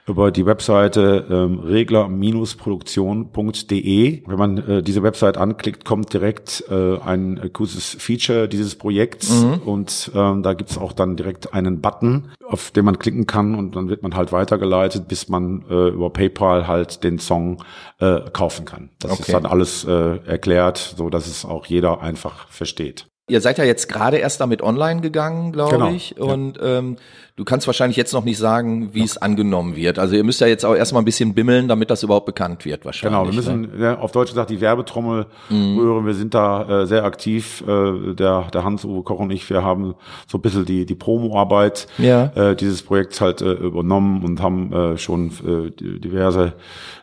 Über 0.06 0.30
die 0.30 0.46
Webseite 0.46 1.26
ähm, 1.30 1.60
regler-produktion.de. 1.60 4.22
Wenn 4.26 4.38
man 4.38 4.56
äh, 4.58 4.82
diese 4.82 5.02
Website 5.02 5.36
anklickt, 5.36 5.84
kommt 5.84 6.14
direkt 6.14 6.64
äh, 6.70 6.96
ein 6.98 7.50
kurzes 7.52 7.94
Feature 7.98 8.48
dieses 8.48 8.76
Projekts 8.76 9.42
mhm. 9.42 9.60
und 9.66 10.10
ähm, 10.14 10.42
da 10.42 10.54
gibt's 10.54 10.78
auch 10.78 10.94
dann 10.94 11.16
direkt 11.16 11.52
einen 11.52 11.82
Button, 11.82 12.30
auf 12.48 12.70
den 12.70 12.84
man 12.84 12.98
klicken 12.98 13.26
kann 13.26 13.54
und 13.54 13.76
dann 13.76 13.88
wird 13.88 14.02
man 14.02 14.14
halt 14.14 14.32
weitergeleitet, 14.32 15.08
bis 15.08 15.28
man 15.28 15.64
äh, 15.68 15.88
über 15.88 16.10
PayPal 16.10 16.66
halt 16.66 17.02
den 17.04 17.18
Song 17.18 17.64
äh, 17.98 18.20
kaufen 18.32 18.64
kann. 18.64 18.90
Das 19.00 19.12
okay. 19.12 19.22
ist 19.22 19.32
dann 19.32 19.46
alles 19.46 19.84
äh, 19.84 20.18
erklärt 20.26 20.94
so 20.96 21.10
dass 21.10 21.26
es 21.26 21.44
auch 21.44 21.66
jeder 21.66 22.00
einfach 22.00 22.48
versteht. 22.48 23.08
Ihr 23.28 23.40
seid 23.40 23.58
ja 23.58 23.64
jetzt 23.64 23.88
gerade 23.88 24.18
erst 24.18 24.40
damit 24.40 24.62
online 24.62 25.00
gegangen, 25.00 25.50
glaube 25.50 25.72
genau, 25.72 25.90
ich. 25.90 26.16
Und 26.16 26.58
ja. 26.58 26.78
ähm, 26.78 26.96
du 27.34 27.44
kannst 27.44 27.66
wahrscheinlich 27.66 27.96
jetzt 27.96 28.12
noch 28.12 28.24
nicht 28.24 28.38
sagen, 28.38 28.94
wie 28.94 29.00
ja. 29.00 29.04
es 29.04 29.18
angenommen 29.18 29.74
wird. 29.74 29.98
Also 29.98 30.14
ihr 30.14 30.22
müsst 30.22 30.40
ja 30.40 30.46
jetzt 30.46 30.64
auch 30.64 30.76
erstmal 30.76 31.02
ein 31.02 31.04
bisschen 31.04 31.34
bimmeln, 31.34 31.66
damit 31.66 31.90
das 31.90 32.04
überhaupt 32.04 32.26
bekannt 32.26 32.64
wird, 32.64 32.84
wahrscheinlich. 32.84 33.18
Genau, 33.18 33.28
wir 33.28 33.34
müssen 33.34 33.78
ne? 33.80 33.98
auf 33.98 34.12
Deutsch 34.12 34.30
gesagt 34.30 34.50
die 34.50 34.60
Werbetrommel 34.60 35.26
mhm. 35.50 35.76
rühren. 35.76 36.06
Wir 36.06 36.14
sind 36.14 36.34
da 36.34 36.82
äh, 36.82 36.86
sehr 36.86 37.04
aktiv. 37.04 37.64
Äh, 37.66 38.14
der, 38.14 38.42
der 38.52 38.62
Hans-Uwe 38.62 39.02
Koch 39.02 39.18
und 39.18 39.32
ich, 39.32 39.50
wir 39.50 39.64
haben 39.64 39.96
so 40.28 40.38
ein 40.38 40.42
bisschen 40.42 40.64
die, 40.64 40.86
die 40.86 40.94
Promo-Arbeit 40.94 41.88
ja. 41.98 42.26
äh, 42.36 42.54
dieses 42.54 42.82
Projekts 42.82 43.20
halt 43.20 43.42
äh, 43.42 43.52
übernommen 43.54 44.24
und 44.24 44.40
haben 44.40 44.72
äh, 44.72 44.98
schon 44.98 45.32
äh, 45.44 45.70
diverse 45.72 46.54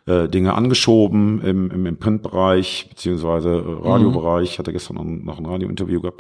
äh, 0.06 0.28
Dinge 0.28 0.54
angeschoben 0.54 1.42
im, 1.42 1.72
im, 1.72 1.86
im 1.86 1.98
Printbereich 1.98 2.88
beziehungsweise 2.90 3.50
äh, 3.50 3.88
Radiobereich. 3.88 4.52
Ich 4.52 4.60
hatte 4.60 4.74
gestern 4.74 5.24
noch 5.24 5.40
ein 5.40 5.46
Radiointerview 5.46 6.02
gehabt. 6.02 6.13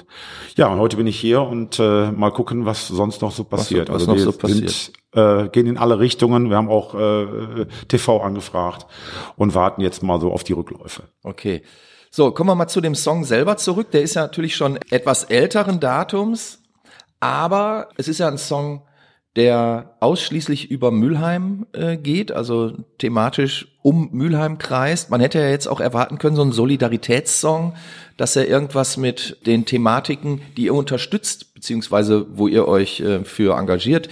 Ja, 0.55 0.67
und 0.67 0.79
heute 0.79 0.97
bin 0.97 1.07
ich 1.07 1.19
hier 1.19 1.41
und 1.41 1.79
äh, 1.79 2.11
mal 2.11 2.31
gucken, 2.31 2.65
was 2.65 2.87
sonst 2.87 3.21
noch 3.21 3.31
so 3.31 3.43
passiert. 3.43 3.89
Was, 3.89 4.07
was 4.07 4.09
also 4.09 4.15
wir 4.15 4.31
so 4.31 4.37
passiert. 4.37 4.69
sind 4.69 4.93
äh, 5.15 5.49
gehen 5.49 5.67
in 5.67 5.77
alle 5.77 5.99
Richtungen. 5.99 6.49
Wir 6.49 6.57
haben 6.57 6.69
auch 6.69 6.95
äh, 6.95 7.65
TV 7.87 8.21
angefragt 8.21 8.87
und 9.35 9.55
warten 9.55 9.81
jetzt 9.81 10.03
mal 10.03 10.19
so 10.19 10.31
auf 10.31 10.43
die 10.43 10.53
Rückläufe. 10.53 11.03
Okay. 11.23 11.63
So, 12.11 12.31
kommen 12.31 12.49
wir 12.49 12.55
mal 12.55 12.67
zu 12.67 12.81
dem 12.81 12.95
Song 12.95 13.23
selber 13.23 13.57
zurück. 13.57 13.91
Der 13.91 14.03
ist 14.03 14.13
ja 14.13 14.23
natürlich 14.23 14.55
schon 14.55 14.77
etwas 14.91 15.23
älteren 15.23 15.79
Datums, 15.79 16.61
aber 17.19 17.89
es 17.97 18.07
ist 18.07 18.19
ja 18.19 18.27
ein 18.27 18.37
Song, 18.37 18.83
der 19.35 19.95
ausschließlich 19.99 20.69
über 20.69 20.91
Mülheim 20.91 21.65
äh, 21.73 21.97
geht, 21.97 22.31
also 22.31 22.73
thematisch 22.99 23.67
um 23.81 24.09
Mülheim 24.11 24.59
kreist. 24.59 25.09
Man 25.09 25.21
hätte 25.21 25.39
ja 25.39 25.49
jetzt 25.49 25.67
auch 25.67 25.79
erwarten 25.79 26.19
können, 26.19 26.35
so 26.35 26.43
ein 26.43 26.51
Solidaritätssong, 26.51 27.73
dass 28.15 28.35
er 28.35 28.47
irgendwas 28.47 28.95
mit 28.97 29.37
den 29.45 29.65
Thematiken, 29.65 30.41
die 30.55 30.65
ihr 30.65 30.75
unterstützt, 30.75 31.53
beziehungsweise 31.55 32.27
wo 32.37 32.47
ihr 32.47 32.67
euch 32.67 32.99
äh, 32.99 33.25
für 33.25 33.57
engagiert, 33.57 34.07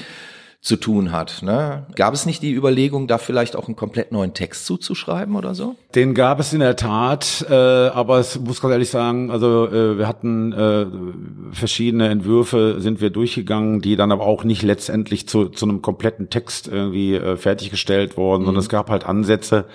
zu 0.61 0.75
tun 0.75 1.11
hat. 1.11 1.41
Ne? 1.41 1.87
Gab 1.95 2.13
es 2.13 2.27
nicht 2.27 2.43
die 2.43 2.53
Überlegung, 2.53 3.07
da 3.07 3.17
vielleicht 3.17 3.55
auch 3.55 3.65
einen 3.65 3.75
komplett 3.75 4.11
neuen 4.11 4.35
Text 4.35 4.67
zuzuschreiben 4.67 5.35
oder 5.35 5.55
so? 5.55 5.75
Den 5.95 6.13
gab 6.13 6.39
es 6.39 6.53
in 6.53 6.59
der 6.59 6.75
Tat, 6.75 7.43
äh, 7.49 7.53
aber 7.53 8.19
es 8.19 8.39
muss 8.39 8.61
ganz 8.61 8.71
ehrlich 8.71 8.91
sagen, 8.91 9.31
also 9.31 9.67
äh, 9.67 9.97
wir 9.97 10.07
hatten 10.07 10.53
äh, 10.53 10.85
verschiedene 11.51 12.09
Entwürfe, 12.09 12.75
sind 12.77 13.01
wir 13.01 13.09
durchgegangen, 13.09 13.81
die 13.81 13.95
dann 13.95 14.11
aber 14.11 14.25
auch 14.25 14.43
nicht 14.43 14.61
letztendlich 14.61 15.27
zu, 15.27 15.49
zu 15.49 15.65
einem 15.65 15.81
kompletten 15.81 16.29
Text 16.29 16.67
irgendwie 16.67 17.15
äh, 17.15 17.37
fertiggestellt 17.37 18.15
wurden, 18.15 18.43
mhm. 18.43 18.45
sondern 18.45 18.61
es 18.61 18.69
gab 18.69 18.91
halt 18.91 19.03
Ansätze, 19.03 19.65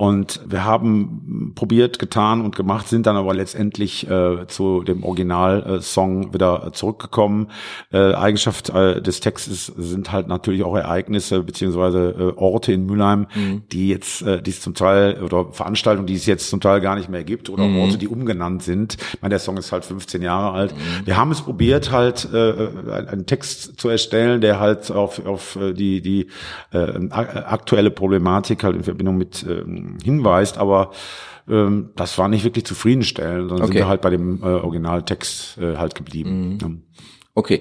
Und 0.00 0.40
wir 0.46 0.64
haben 0.64 1.52
probiert, 1.54 1.98
getan 1.98 2.40
und 2.40 2.56
gemacht, 2.56 2.88
sind 2.88 3.04
dann 3.04 3.16
aber 3.16 3.34
letztendlich 3.34 4.08
äh, 4.08 4.46
zu 4.46 4.82
dem 4.82 5.04
Originalsong 5.04 6.32
wieder 6.32 6.72
zurückgekommen. 6.72 7.48
Äh, 7.92 8.14
Eigenschaft 8.14 8.70
äh, 8.70 9.02
des 9.02 9.20
Textes 9.20 9.66
sind 9.66 10.10
halt 10.10 10.26
natürlich 10.26 10.62
auch 10.62 10.74
Ereignisse 10.74 11.42
beziehungsweise 11.42 12.14
äh, 12.18 12.40
Orte 12.40 12.72
in 12.72 12.86
Mülheim, 12.86 13.26
mhm. 13.34 13.64
die 13.72 13.90
jetzt, 13.90 14.22
äh, 14.22 14.40
die 14.40 14.52
es 14.52 14.62
zum 14.62 14.72
Teil 14.72 15.22
oder 15.22 15.52
Veranstaltungen, 15.52 16.06
die 16.06 16.14
es 16.14 16.24
jetzt 16.24 16.48
zum 16.48 16.62
Teil 16.62 16.80
gar 16.80 16.96
nicht 16.96 17.10
mehr 17.10 17.22
gibt 17.22 17.50
oder 17.50 17.64
mhm. 17.64 17.80
Orte, 17.80 17.98
die 17.98 18.08
umgenannt 18.08 18.62
sind. 18.62 18.96
Ich 19.12 19.20
meine, 19.20 19.32
der 19.32 19.38
Song 19.38 19.58
ist 19.58 19.70
halt 19.70 19.84
15 19.84 20.22
Jahre 20.22 20.52
alt. 20.52 20.72
Mhm. 20.72 21.06
Wir 21.06 21.18
haben 21.18 21.30
es 21.30 21.42
probiert, 21.42 21.90
halt 21.90 22.26
äh, 22.32 22.70
einen 23.06 23.26
Text 23.26 23.78
zu 23.78 23.90
erstellen, 23.90 24.40
der 24.40 24.60
halt 24.60 24.90
auf, 24.90 25.26
auf 25.26 25.58
die, 25.60 26.00
die 26.00 26.28
aktuelle 26.72 27.90
Problematik 27.90 28.64
halt 28.64 28.76
in 28.76 28.82
Verbindung 28.82 29.18
mit 29.18 29.42
äh, 29.42 29.62
hinweist, 30.02 30.58
aber 30.58 30.90
ähm, 31.48 31.90
das 31.96 32.16
war 32.18 32.28
nicht 32.28 32.44
wirklich 32.44 32.64
zufriedenstellend, 32.64 33.48
sondern 33.48 33.66
okay. 33.66 33.72
sind 33.72 33.82
wir 33.82 33.88
halt 33.88 34.00
bei 34.00 34.10
dem 34.10 34.42
äh, 34.42 34.46
Originaltext 34.46 35.58
äh, 35.58 35.76
halt 35.76 35.94
geblieben. 35.94 36.58
Mhm. 36.62 36.82
Okay. 37.34 37.60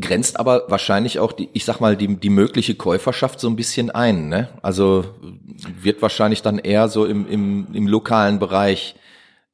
Grenzt 0.00 0.38
aber 0.38 0.64
wahrscheinlich 0.68 1.18
auch 1.18 1.32
die, 1.32 1.48
ich 1.54 1.64
sag 1.64 1.80
mal, 1.80 1.96
die, 1.96 2.16
die 2.16 2.28
mögliche 2.28 2.74
Käuferschaft 2.74 3.40
so 3.40 3.48
ein 3.48 3.56
bisschen 3.56 3.90
ein, 3.90 4.28
ne? 4.28 4.48
Also 4.60 5.04
wird 5.80 6.02
wahrscheinlich 6.02 6.42
dann 6.42 6.58
eher 6.58 6.88
so 6.88 7.06
im, 7.06 7.26
im, 7.26 7.68
im 7.72 7.86
lokalen 7.86 8.38
Bereich 8.38 8.94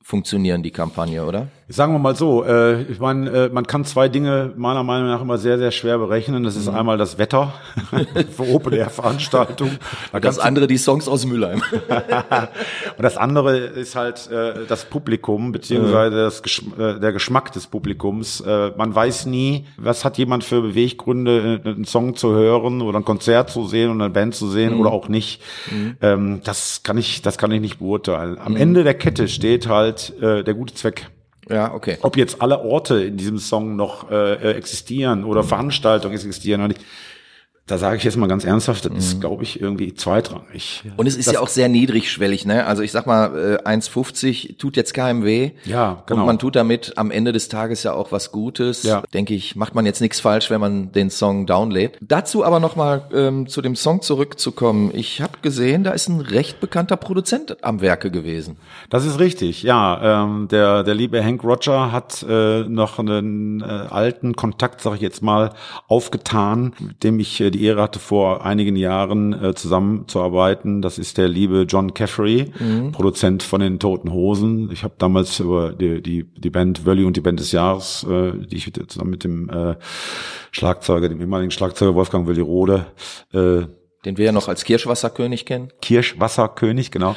funktionieren, 0.03 0.65
die 0.65 0.73
Kampagne, 0.73 1.25
oder? 1.25 1.49
Sagen 1.69 1.93
wir 1.93 1.99
mal 1.99 2.15
so, 2.15 2.45
äh, 2.45 2.83
ich 2.83 3.01
meine, 3.01 3.29
äh, 3.31 3.49
man 3.49 3.67
kann 3.67 3.85
zwei 3.85 4.09
Dinge 4.09 4.53
meiner 4.57 4.85
Meinung 4.85 5.09
nach 5.09 5.21
immer 5.21 5.37
sehr, 5.37 5.59
sehr 5.59 5.73
schwer 5.73 5.99
berechnen. 5.99 6.45
Das 6.45 6.55
ist 6.55 6.71
mhm. 6.71 6.77
einmal 6.77 6.97
das 6.97 7.19
Wetter 7.19 7.55
für 8.37 8.49
Open 8.55 8.73
Air 8.73 8.89
Veranstaltung. 8.89 9.73
Da 10.13 10.21
das 10.21 10.39
andere 10.39 10.69
die 10.69 10.79
Songs 10.79 11.09
aus 11.09 11.27
Mülheim. 11.27 11.61
und 12.97 13.03
das 13.03 13.17
andere 13.17 13.57
ist 13.57 13.97
halt 13.97 14.31
äh, 14.31 14.65
das 14.69 14.85
Publikum 14.85 15.51
beziehungsweise 15.51 16.15
mhm. 16.15 16.21
das 16.21 16.43
Gesch 16.45 16.63
äh, 16.79 17.01
der 17.01 17.13
Geschmack 17.13 17.51
des 17.51 17.67
Publikums. 17.67 18.43
Äh, 18.43 18.71
man 18.77 18.95
weiß 18.95 19.27
nie, 19.27 19.67
was 19.77 20.05
hat 20.05 20.19
jemand 20.19 20.45
für 20.45 20.63
Beweggründe, 20.63 21.61
äh, 21.65 21.69
einen 21.69 21.85
Song 21.85 22.15
zu 22.15 22.33
hören 22.33 22.81
oder 22.81 22.99
ein 22.99 23.05
Konzert 23.05 23.51
zu 23.51 23.67
sehen 23.67 23.91
oder 23.91 24.05
eine 24.05 24.15
Band 24.15 24.37
zu 24.37 24.49
sehen 24.49 24.75
mhm. 24.75 24.81
oder 24.81 24.93
auch 24.93 25.09
nicht. 25.09 25.43
Mhm. 25.69 25.97
Ähm, 26.01 26.41
das 26.45 26.85
kann 26.85 26.97
ich, 26.97 27.23
das 27.23 27.39
kann 27.39 27.51
ich 27.51 27.61
nicht 27.61 27.81
beurteilen. 27.81 28.39
Am 28.39 28.53
mhm. 28.53 28.59
Ende 28.59 28.85
der 28.85 28.95
Kette 28.95 29.27
steht 29.27 29.67
halt 29.67 30.13
äh, 30.23 30.45
der 30.45 30.55
gute 30.55 30.73
Zweck. 30.73 31.11
Ja, 31.49 31.73
okay. 31.73 31.99
Ob 32.03 32.17
jetzt 32.17 32.43
alle 32.43 32.61
Orte 32.61 33.05
in 33.05 33.17
diesem 33.17 33.39
Song 33.39 33.77
noch 33.77 34.11
äh, 34.11 34.53
existieren 34.53 35.25
oder 35.25 35.45
Veranstaltungen 35.45 36.15
existieren 36.15 36.61
oder 36.61 36.69
nicht, 36.69 36.85
da 37.67 37.79
sage 37.79 37.97
ich 37.97 38.05
jetzt 38.05 38.17
mal 38.17 38.29
ganz 38.29 38.45
ernsthaft, 38.45 38.85
das 38.85 38.93
mhm. 38.93 38.99
ist, 38.99 39.21
glaube 39.21 39.43
ich, 39.43 39.61
irgendwie 39.61 39.93
zweitrangig. 39.93 40.85
Und 40.97 41.09
es 41.09 41.17
ist 41.17 41.27
das 41.27 41.35
ja 41.35 41.41
auch 41.41 41.49
sehr 41.49 41.69
niedrigschwellig, 41.69 42.47
ne? 42.47 42.65
Also 42.65 42.83
ich 42.83 42.93
sag 42.93 43.07
mal, 43.07 43.59
äh, 43.65 43.69
1,50 43.69 44.57
tut 44.57 44.77
jetzt 44.77 44.95
keinem 44.95 45.25
weh. 45.25 45.51
Ja, 45.65 46.05
genau. 46.07 46.21
Und 46.21 46.27
man 46.27 46.39
tut 46.39 46.55
damit 46.55 46.93
am 46.97 47.11
Ende 47.11 47.33
des 47.33 47.49
Tages 47.49 47.83
ja 47.83 47.93
auch 47.93 48.13
was 48.13 48.31
Gutes. 48.31 48.85
Ja. 48.85 49.03
Denke 49.13 49.35
ich, 49.35 49.57
macht 49.57 49.75
man 49.75 49.85
jetzt 49.85 50.01
nichts 50.01 50.21
falsch, 50.21 50.49
wenn 50.49 50.61
man 50.61 50.93
den 50.93 51.11
Song 51.11 51.47
downlädt. 51.47 51.99
Dazu 52.01 52.45
aber 52.45 52.61
nochmal 52.61 53.03
ähm, 53.13 53.49
zu 53.49 53.61
dem 53.63 53.75
Song 53.75 54.01
zurückzukommen. 54.01 54.93
Ich 54.95 55.21
habe 55.21 55.39
gesehen, 55.43 55.83
da 55.83 55.91
ist 55.91 56.09
ein 56.09 56.21
recht 56.21 56.61
bekannter 56.61 56.97
Produzent 56.97 57.65
am 57.65 57.81
Werke 57.81 58.13
gewesen. 58.13 58.59
Das 58.91 59.05
ist 59.05 59.19
richtig, 59.19 59.65
ja. 59.65 60.23
Ähm, 60.23 60.47
der, 60.53 60.85
der 60.85 60.95
liebe 60.95 61.25
Hank 61.25 61.43
Roger 61.43 61.91
hat 61.91 62.25
äh, 62.29 62.61
noch 62.61 63.01
einen 63.01 63.61
äh, 63.61 63.65
alten 63.65 64.37
Kontakt, 64.37 64.83
sag 64.83 64.95
ich 64.95 65.01
jetzt 65.01 65.21
mal, 65.21 65.53
aufgetan, 65.89 66.73
mit 66.79 67.03
dem 67.03 67.19
ich 67.19 67.41
äh, 67.41 67.56
die 67.57 67.65
Ehre 67.65 67.83
hatte, 67.83 67.99
vor 67.99 68.45
einigen 68.45 68.77
Jahren 68.77 69.33
äh, 69.33 69.55
zusammenzuarbeiten. 69.55 70.83
Das 70.83 70.99
ist 70.99 71.19
der 71.19 71.29
liebe 71.29 71.63
John 71.69 71.95
Caffery, 71.95 72.53
mhm. 72.59 72.93
Produzent 72.93 73.43
von 73.43 73.61
den 73.61 73.79
Toten 73.79 74.13
Hosen. 74.13 74.71
Ich 74.71 74.85
habe 74.85 74.95
damals 74.99 75.41
über 75.41 75.73
die, 75.73 76.03
die, 76.03 76.25
die 76.25 76.51
Band 76.51 76.87
Valley 76.87 77.05
und 77.05 77.17
die 77.17 77.21
Band 77.21 77.41
des 77.41 77.53
Jahres, 77.53 78.05
äh, 78.09 78.33
die 78.33 78.57
ich 78.57 78.73
zusammen 78.89 79.11
mit 79.11 79.25
dem 79.25 79.49
äh, 79.49 79.77
Schlagzeuger, 80.51 81.09
dem 81.09 81.21
ehemaligen 81.21 81.51
Schlagzeuger 81.51 81.95
Wolfgang 81.95 82.27
Willi 82.27 82.41
Rode, 82.41 82.87
äh, 83.33 83.63
den 84.07 84.17
wir 84.17 84.27
ja 84.27 84.33
noch 84.33 84.49
als 84.49 84.65
Kirschwasserkönig 84.65 85.45
kennen. 85.45 85.69
Kirschwasserkönig, 85.83 86.91
genau. 86.91 87.17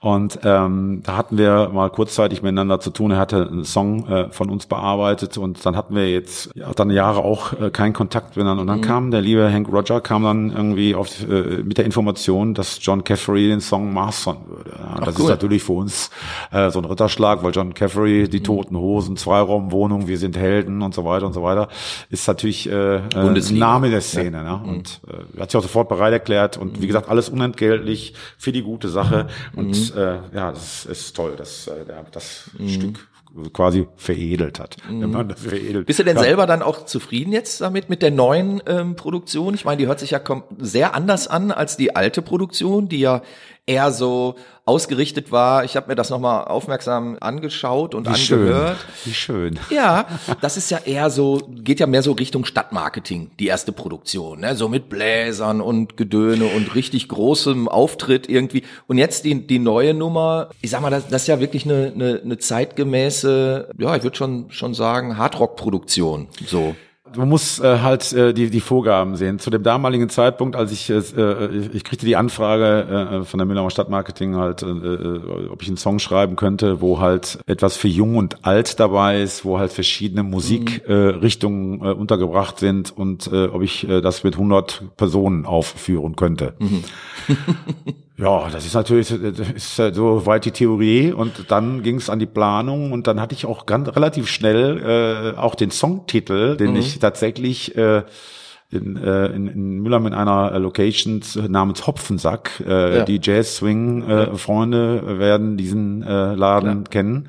Und 0.00 0.40
ähm, 0.44 1.00
da 1.04 1.16
hatten 1.16 1.38
wir 1.38 1.70
mal 1.72 1.88
kurzzeitig 1.90 2.42
miteinander 2.42 2.80
zu 2.80 2.90
tun. 2.90 3.12
Er 3.12 3.18
hatte 3.18 3.48
einen 3.50 3.64
Song 3.64 4.06
äh, 4.06 4.30
von 4.30 4.50
uns 4.50 4.66
bearbeitet 4.66 5.38
und 5.38 5.64
dann 5.64 5.74
hatten 5.74 5.94
wir 5.94 6.10
jetzt 6.10 6.50
ja, 6.54 6.70
dann 6.74 6.90
Jahre 6.90 7.24
auch 7.24 7.58
äh, 7.58 7.70
keinen 7.70 7.92
Kontakt 7.94 8.36
miteinander. 8.36 8.60
Und 8.60 8.68
dann 8.68 8.78
mhm. 8.78 8.82
kam 8.82 9.10
der 9.10 9.22
liebe 9.22 9.50
Hank 9.50 9.72
Roger, 9.72 10.00
kam 10.00 10.22
dann 10.22 10.52
irgendwie 10.52 10.94
auf, 10.94 11.08
äh, 11.22 11.62
mit 11.62 11.78
der 11.78 11.86
Information, 11.86 12.52
dass 12.52 12.78
John 12.82 13.04
Caffery 13.04 13.48
den 13.48 13.60
Song 13.60 13.92
mastern 13.94 14.36
würde. 14.46 14.72
Ja, 14.78 15.00
das 15.00 15.18
cool. 15.18 15.24
ist 15.24 15.30
natürlich 15.30 15.62
für 15.62 15.72
uns 15.72 16.10
äh, 16.52 16.70
so 16.70 16.80
ein 16.80 16.84
Ritterschlag, 16.84 17.42
weil 17.42 17.52
John 17.52 17.72
Caffery, 17.72 18.28
die 18.28 18.40
mhm. 18.40 18.44
Toten 18.44 18.76
Hosen, 18.76 19.16
Zweiraumwohnung, 19.16 20.06
wir 20.08 20.18
sind 20.18 20.36
Helden 20.36 20.82
und 20.82 20.94
so 20.94 21.04
weiter 21.04 21.26
und 21.26 21.32
so 21.32 21.42
weiter, 21.42 21.68
ist 22.10 22.28
natürlich 22.28 22.68
äh, 22.68 22.96
äh 22.96 23.00
ein 23.14 23.58
Name 23.58 23.90
der 23.90 24.02
Szene. 24.02 24.36
Ja. 24.36 24.58
Ne? 24.58 24.60
Mhm. 24.62 24.68
Und 24.68 25.00
äh, 25.08 25.40
hat 25.40 25.50
sich 25.50 25.58
auch 25.58 25.62
sofort 25.62 25.88
bereit 25.88 26.12
erklärt 26.16 26.56
und 26.56 26.78
wie 26.78 26.82
mhm. 26.82 26.86
gesagt, 26.88 27.08
alles 27.08 27.28
unentgeltlich 27.28 28.14
für 28.38 28.52
die 28.52 28.62
gute 28.62 28.88
Sache. 28.88 29.28
Und 29.54 29.94
mhm 29.94 29.96
äh, 29.96 30.18
ja, 30.34 30.52
das 30.52 30.84
ist 30.86 31.14
toll, 31.16 31.34
dass 31.36 31.66
äh, 31.66 31.84
der 31.84 32.04
das 32.12 32.50
mhm. 32.58 32.68
Stück 32.68 33.08
quasi 33.52 33.86
veredelt 33.96 34.58
hat. 34.58 34.76
Mhm. 34.90 35.34
veredelt. 35.36 35.86
Bist 35.86 35.98
du 35.98 36.04
denn 36.04 36.16
ja. 36.16 36.22
selber 36.22 36.46
dann 36.46 36.62
auch 36.62 36.86
zufrieden 36.86 37.32
jetzt 37.32 37.60
damit 37.60 37.90
mit 37.90 38.00
der 38.00 38.10
neuen 38.10 38.62
ähm, 38.66 38.96
Produktion? 38.96 39.54
Ich 39.54 39.64
meine, 39.64 39.78
die 39.78 39.86
hört 39.86 40.00
sich 40.00 40.12
ja 40.12 40.20
sehr 40.58 40.94
anders 40.94 41.28
an 41.28 41.50
als 41.50 41.76
die 41.76 41.94
alte 41.94 42.22
Produktion, 42.22 42.88
die 42.88 43.00
ja 43.00 43.22
eher 43.66 43.90
so 43.90 44.36
ausgerichtet 44.64 45.30
war. 45.30 45.64
Ich 45.64 45.76
habe 45.76 45.88
mir 45.88 45.94
das 45.94 46.10
nochmal 46.10 46.44
aufmerksam 46.44 47.16
angeschaut 47.20 47.94
und 47.94 48.06
Wie 48.06 48.10
angehört. 48.10 48.78
Schön. 48.78 49.04
Wie 49.04 49.14
schön. 49.14 49.58
Ja, 49.70 50.06
das 50.40 50.56
ist 50.56 50.70
ja 50.70 50.78
eher 50.84 51.10
so, 51.10 51.48
geht 51.48 51.80
ja 51.80 51.86
mehr 51.86 52.02
so 52.02 52.12
Richtung 52.12 52.44
Stadtmarketing, 52.44 53.30
die 53.38 53.46
erste 53.46 53.72
Produktion, 53.72 54.40
ne? 54.40 54.56
so 54.56 54.68
mit 54.68 54.88
Bläsern 54.88 55.60
und 55.60 55.96
Gedöne 55.96 56.46
und 56.46 56.74
richtig 56.74 57.08
großem 57.08 57.68
Auftritt 57.68 58.28
irgendwie. 58.28 58.62
Und 58.86 58.98
jetzt 58.98 59.24
die, 59.24 59.46
die 59.46 59.58
neue 59.58 59.94
Nummer, 59.94 60.50
ich 60.62 60.70
sag 60.70 60.80
mal, 60.80 60.90
das, 60.90 61.08
das 61.08 61.22
ist 61.22 61.28
ja 61.28 61.40
wirklich 61.40 61.64
eine, 61.64 61.92
eine, 61.94 62.20
eine 62.24 62.38
zeitgemäße, 62.38 63.70
ja, 63.78 63.96
ich 63.96 64.02
würde 64.02 64.16
schon, 64.16 64.50
schon 64.50 64.74
sagen, 64.74 65.16
Hardrock-Produktion, 65.16 66.28
so 66.46 66.74
man 67.14 67.28
muss 67.28 67.58
äh, 67.60 67.78
halt 67.80 68.12
äh, 68.12 68.32
die, 68.32 68.50
die 68.50 68.60
Vorgaben 68.60 69.16
sehen. 69.16 69.38
Zu 69.38 69.50
dem 69.50 69.62
damaligen 69.62 70.08
Zeitpunkt, 70.08 70.56
als 70.56 70.72
ich, 70.72 70.90
äh, 70.90 70.98
ich 71.72 71.84
kriegte 71.84 72.06
die 72.06 72.16
Anfrage 72.16 73.20
äh, 73.20 73.24
von 73.24 73.38
der 73.38 73.46
Müllheimer 73.46 73.70
Stadtmarketing 73.70 74.36
halt, 74.36 74.62
äh, 74.62 74.66
äh, 74.66 75.48
ob 75.48 75.62
ich 75.62 75.68
einen 75.68 75.76
Song 75.76 75.98
schreiben 75.98 76.36
könnte, 76.36 76.80
wo 76.80 77.00
halt 77.00 77.38
etwas 77.46 77.76
für 77.76 77.88
jung 77.88 78.16
und 78.16 78.44
alt 78.44 78.80
dabei 78.80 79.22
ist, 79.22 79.44
wo 79.44 79.58
halt 79.58 79.72
verschiedene 79.72 80.22
Musikrichtungen 80.22 81.78
mhm. 81.78 81.84
äh, 81.84 81.90
äh, 81.90 81.94
untergebracht 81.94 82.58
sind 82.58 82.96
und 82.96 83.30
äh, 83.32 83.46
ob 83.46 83.62
ich 83.62 83.88
äh, 83.88 84.00
das 84.00 84.24
mit 84.24 84.34
100 84.34 84.96
Personen 84.96 85.46
aufführen 85.46 86.16
könnte. 86.16 86.54
Mhm. 86.58 86.84
Ja, 88.18 88.48
das 88.48 88.64
ist 88.64 88.74
natürlich 88.74 89.08
das 89.08 89.50
ist 89.50 89.94
so 89.94 90.24
weit 90.24 90.46
die 90.46 90.50
Theorie 90.50 91.12
und 91.12 91.50
dann 91.50 91.82
ging 91.82 91.96
es 91.96 92.08
an 92.08 92.18
die 92.18 92.26
Planung 92.26 92.92
und 92.92 93.06
dann 93.06 93.20
hatte 93.20 93.34
ich 93.34 93.44
auch 93.44 93.66
ganz 93.66 93.88
relativ 93.94 94.28
schnell 94.28 95.34
äh, 95.34 95.38
auch 95.38 95.54
den 95.54 95.70
Songtitel, 95.70 96.56
den 96.56 96.70
mhm. 96.70 96.76
ich 96.76 96.98
tatsächlich 96.98 97.76
äh, 97.76 98.04
in, 98.70 98.96
äh, 98.96 99.26
in, 99.26 99.48
in 99.48 99.78
Mülheim 99.80 100.06
in 100.06 100.14
einer 100.14 100.58
Location 100.58 101.22
namens 101.48 101.86
Hopfensack. 101.86 102.62
Äh, 102.66 102.98
ja. 102.98 103.04
Die 103.04 103.20
Jazz-Swing-Freunde 103.22 105.02
äh, 105.06 105.18
werden 105.18 105.56
diesen 105.56 106.02
äh, 106.02 106.34
Laden 106.34 106.84
Klar. 106.84 106.90
kennen. 106.90 107.28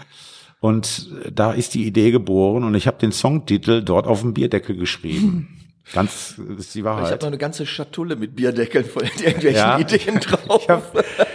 Und 0.60 1.12
da 1.32 1.51
ist 1.51 1.75
die 1.75 1.86
Idee 1.86 2.12
geboren 2.12 2.63
und 2.63 2.74
ich 2.75 2.88
habe 2.88 2.98
den 2.98 3.12
Songtitel 3.12 3.84
dort 3.84 4.08
auf 4.08 4.22
dem 4.22 4.34
Bierdeckel 4.34 4.75
geschrieben. 4.75 5.50
Ganz 5.94 6.36
ist 6.58 6.75
die 6.75 6.84
Wahrheit. 6.84 7.06
Ich 7.06 7.12
habe 7.12 7.22
noch 7.22 7.27
eine 7.27 7.38
ganze 7.38 7.65
Schatulle 7.65 8.15
mit 8.15 8.36
Bierdeckeln 8.36 8.86
von 8.86 9.03
irgendwelchen 9.03 9.56
ja. 9.56 9.79
Ideen 9.79 10.20
drauf. 10.20 10.62
Ich 10.63 10.70
habe 10.70 10.84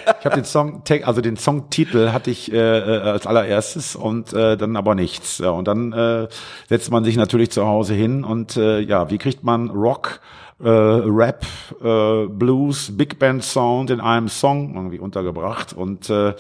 hab 0.06 0.35
den 0.35 0.44
Song, 0.44 0.82
also 1.04 1.21
den 1.21 1.37
Songtitel 1.37 2.12
hatte 2.12 2.30
ich 2.30 2.52
äh, 2.52 2.56
äh, 2.56 3.00
als 3.00 3.26
allererstes 3.26 3.97
und 3.97 4.32
äh, 4.32 4.56
dann 4.56 4.76
aber 4.76 4.94
nichts. 4.94 5.40
Und 5.40 5.66
dann 5.68 5.92
äh, 5.92 6.28
setzt 6.68 6.90
man 6.90 7.04
sich 7.04 7.16
natürlich 7.16 7.50
zu 7.50 7.66
Hause 7.66 7.94
hin 7.94 8.25
und 8.25 8.56
äh, 8.56 8.80
ja, 8.80 9.11
wie 9.11 9.18
kriegt 9.18 9.42
man 9.42 9.71
Rock? 9.71 10.21
Äh, 10.62 10.69
Rap, 10.69 11.45
äh, 11.83 12.26
Blues, 12.26 12.97
Big 12.97 13.19
Band 13.19 13.42
Sound 13.42 13.90
in 13.90 14.00
einem 14.00 14.28
Song 14.28 14.75
irgendwie 14.75 14.99
untergebracht. 14.99 15.73
Und 15.73 16.09
äh, 16.09 16.35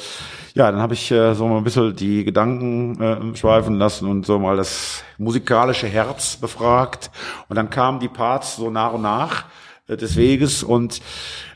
ja, 0.54 0.70
dann 0.70 0.80
habe 0.80 0.94
ich 0.94 1.10
äh, 1.10 1.34
so 1.34 1.48
mal 1.48 1.58
ein 1.58 1.64
bisschen 1.64 1.96
die 1.96 2.24
Gedanken 2.24 3.00
äh, 3.00 3.36
schweifen 3.36 3.74
lassen 3.74 4.08
und 4.08 4.24
so 4.24 4.38
mal 4.38 4.56
das 4.56 5.02
musikalische 5.18 5.88
Herz 5.88 6.36
befragt. 6.36 7.10
Und 7.48 7.56
dann 7.56 7.70
kamen 7.70 7.98
die 7.98 8.08
Parts 8.08 8.56
so 8.56 8.70
nach 8.70 8.92
und 8.92 9.02
nach 9.02 9.44
äh, 9.88 9.96
des 9.96 10.16
Weges 10.16 10.62
und 10.62 11.00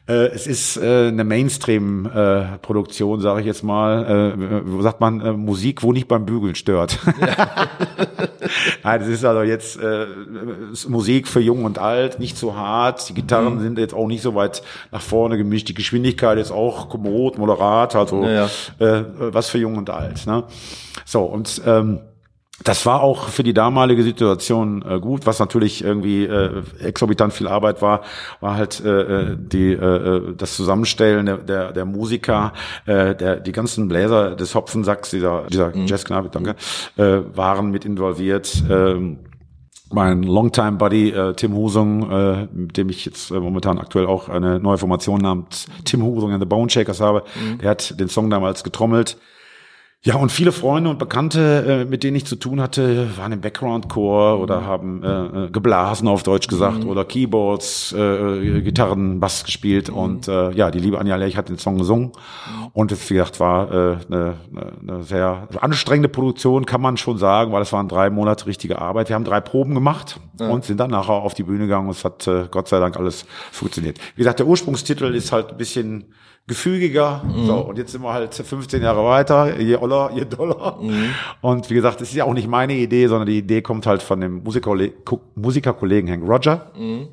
äh, 0.08 0.26
es 0.28 0.46
ist 0.46 0.76
äh, 0.76 1.08
eine 1.08 1.24
Mainstream-Produktion, 1.24 3.18
äh, 3.18 3.22
sage 3.22 3.40
ich 3.40 3.46
jetzt 3.46 3.64
mal. 3.64 4.34
Äh, 4.36 4.62
wo 4.64 4.80
sagt 4.82 5.00
man, 5.00 5.20
äh, 5.20 5.32
Musik, 5.32 5.82
wo 5.82 5.92
nicht 5.92 6.06
beim 6.06 6.24
Bügeln 6.26 6.54
stört. 6.54 6.98
Ja. 7.20 7.26
Nein, 8.84 9.00
das 9.00 9.08
ist 9.08 9.24
also 9.24 9.42
jetzt 9.42 9.80
äh, 9.80 10.06
Musik 10.88 11.26
für 11.26 11.40
Jung 11.40 11.64
und 11.64 11.78
Alt, 11.78 12.20
nicht 12.20 12.36
zu 12.36 12.56
hart. 12.56 13.08
Die 13.08 13.14
Gitarren 13.14 13.56
mhm. 13.56 13.60
sind 13.60 13.78
jetzt 13.78 13.94
auch 13.94 14.06
nicht 14.06 14.22
so 14.22 14.34
weit 14.34 14.62
nach 14.92 15.02
vorne 15.02 15.36
gemischt. 15.36 15.68
Die 15.68 15.74
Geschwindigkeit 15.74 16.38
ist 16.38 16.52
auch 16.52 16.88
kommod, 16.88 17.38
moderat, 17.38 17.96
also 17.96 18.22
ja, 18.24 18.48
ja. 18.78 18.98
Äh, 18.98 19.04
was 19.18 19.48
für 19.48 19.58
Jung 19.58 19.76
und 19.76 19.90
Alt. 19.90 20.26
Ne? 20.26 20.44
So, 21.04 21.22
und 21.22 21.60
ähm, 21.66 21.98
das 22.64 22.86
war 22.86 23.02
auch 23.02 23.28
für 23.28 23.42
die 23.42 23.52
damalige 23.52 24.02
Situation 24.02 24.82
äh, 24.82 24.98
gut, 24.98 25.26
was 25.26 25.38
natürlich 25.38 25.84
irgendwie 25.84 26.24
äh, 26.24 26.62
exorbitant 26.80 27.32
viel 27.32 27.48
Arbeit 27.48 27.82
war, 27.82 28.02
war 28.40 28.56
halt 28.56 28.82
äh, 28.84 29.00
äh 29.32 29.36
die 29.38 29.72
äh, 29.72 29.76
äh, 29.76 30.34
das 30.36 30.56
Zusammenstellen 30.56 31.26
der 31.26 31.36
der, 31.38 31.72
der 31.72 31.84
Musiker, 31.84 32.54
äh, 32.86 33.14
der 33.14 33.40
die 33.40 33.52
ganzen 33.52 33.88
Bläser 33.88 34.36
des 34.36 34.54
Hopfensacks 34.54 35.10
dieser 35.10 35.44
dieser 35.48 35.76
mhm. 35.76 35.86
Jazzknabe, 35.86 36.30
danke, 36.30 36.56
äh, 36.96 37.20
waren 37.36 37.70
mit 37.70 37.84
involviert. 37.84 38.62
Äh, 38.68 39.16
mein 39.92 40.24
Longtime 40.24 40.72
Buddy 40.72 41.10
äh, 41.10 41.34
Tim 41.34 41.54
Husung, 41.54 42.10
äh, 42.10 42.48
mit 42.52 42.76
dem 42.76 42.88
ich 42.88 43.04
jetzt 43.04 43.30
äh, 43.30 43.38
momentan 43.38 43.78
aktuell 43.78 44.06
auch 44.06 44.28
eine 44.28 44.58
neue 44.58 44.78
Formation 44.78 45.20
namens 45.20 45.66
Tim 45.84 46.02
Husung 46.02 46.32
and 46.32 46.42
the 46.42 46.46
Bone 46.46 46.68
Shakers 46.68 47.00
habe, 47.00 47.22
mhm. 47.40 47.58
der 47.58 47.70
hat 47.70 47.98
den 48.00 48.08
Song 48.08 48.28
damals 48.28 48.64
getrommelt. 48.64 49.16
Ja, 50.06 50.14
und 50.14 50.30
viele 50.30 50.52
Freunde 50.52 50.88
und 50.88 51.00
Bekannte, 51.00 51.82
äh, 51.82 51.84
mit 51.84 52.04
denen 52.04 52.16
ich 52.16 52.26
zu 52.26 52.36
tun 52.36 52.60
hatte, 52.60 53.18
waren 53.18 53.32
im 53.32 53.40
Background-Chor 53.40 54.38
oder 54.38 54.64
haben 54.64 55.02
äh, 55.02 55.46
äh, 55.46 55.50
geblasen, 55.50 56.06
auf 56.06 56.22
Deutsch 56.22 56.46
gesagt, 56.46 56.84
mhm. 56.84 56.90
oder 56.90 57.04
Keyboards, 57.04 57.92
äh, 57.92 58.60
Gitarren, 58.60 59.18
Bass 59.18 59.42
gespielt. 59.42 59.90
Mhm. 59.90 59.96
Und 59.96 60.28
äh, 60.28 60.52
ja, 60.52 60.70
die 60.70 60.78
liebe 60.78 61.00
Anja 61.00 61.16
Lerch 61.16 61.36
hat 61.36 61.48
den 61.48 61.58
Song 61.58 61.78
gesungen. 61.78 62.12
Mhm. 62.12 62.66
Und 62.72 62.92
es, 62.92 63.10
wie 63.10 63.14
gesagt, 63.14 63.40
war 63.40 63.72
äh, 63.72 63.96
eine, 64.06 64.34
eine 64.80 65.02
sehr 65.02 65.48
anstrengende 65.60 66.08
Produktion, 66.08 66.66
kann 66.66 66.80
man 66.80 66.96
schon 66.98 67.18
sagen, 67.18 67.50
weil 67.50 67.62
es 67.62 67.72
waren 67.72 67.88
drei 67.88 68.08
Monate 68.08 68.46
richtige 68.46 68.80
Arbeit. 68.80 69.08
Wir 69.08 69.16
haben 69.16 69.24
drei 69.24 69.40
Proben 69.40 69.74
gemacht 69.74 70.20
ja. 70.38 70.48
und 70.50 70.64
sind 70.64 70.78
dann 70.78 70.90
nachher 70.92 71.14
auf 71.14 71.34
die 71.34 71.42
Bühne 71.42 71.64
gegangen 71.64 71.88
und 71.88 71.96
es 71.96 72.04
hat 72.04 72.28
äh, 72.28 72.46
Gott 72.48 72.68
sei 72.68 72.78
Dank 72.78 72.96
alles 72.96 73.26
funktioniert. 73.50 73.98
Wie 74.14 74.20
gesagt, 74.20 74.38
der 74.38 74.46
Ursprungstitel 74.46 75.12
ist 75.16 75.32
halt 75.32 75.50
ein 75.50 75.56
bisschen 75.56 76.04
gefügiger. 76.46 77.22
Mhm. 77.24 77.46
So, 77.46 77.56
und 77.58 77.78
jetzt 77.78 77.92
sind 77.92 78.02
wir 78.02 78.12
halt 78.12 78.34
15 78.34 78.82
Jahre 78.82 79.04
weiter, 79.04 79.58
je 79.58 79.76
oller, 79.76 80.10
je 80.14 80.24
doller. 80.24 80.78
Mhm. 80.80 81.10
Und 81.40 81.70
wie 81.70 81.74
gesagt, 81.74 82.00
es 82.00 82.10
ist 82.10 82.14
ja 82.14 82.24
auch 82.24 82.34
nicht 82.34 82.48
meine 82.48 82.74
Idee, 82.74 83.08
sondern 83.08 83.26
die 83.26 83.38
Idee 83.38 83.62
kommt 83.62 83.86
halt 83.86 84.02
von 84.02 84.20
dem 84.20 84.42
Musikerkollegen 85.34 86.10
Hank 86.10 86.28
Roger. 86.28 86.70
Mhm. 86.78 87.08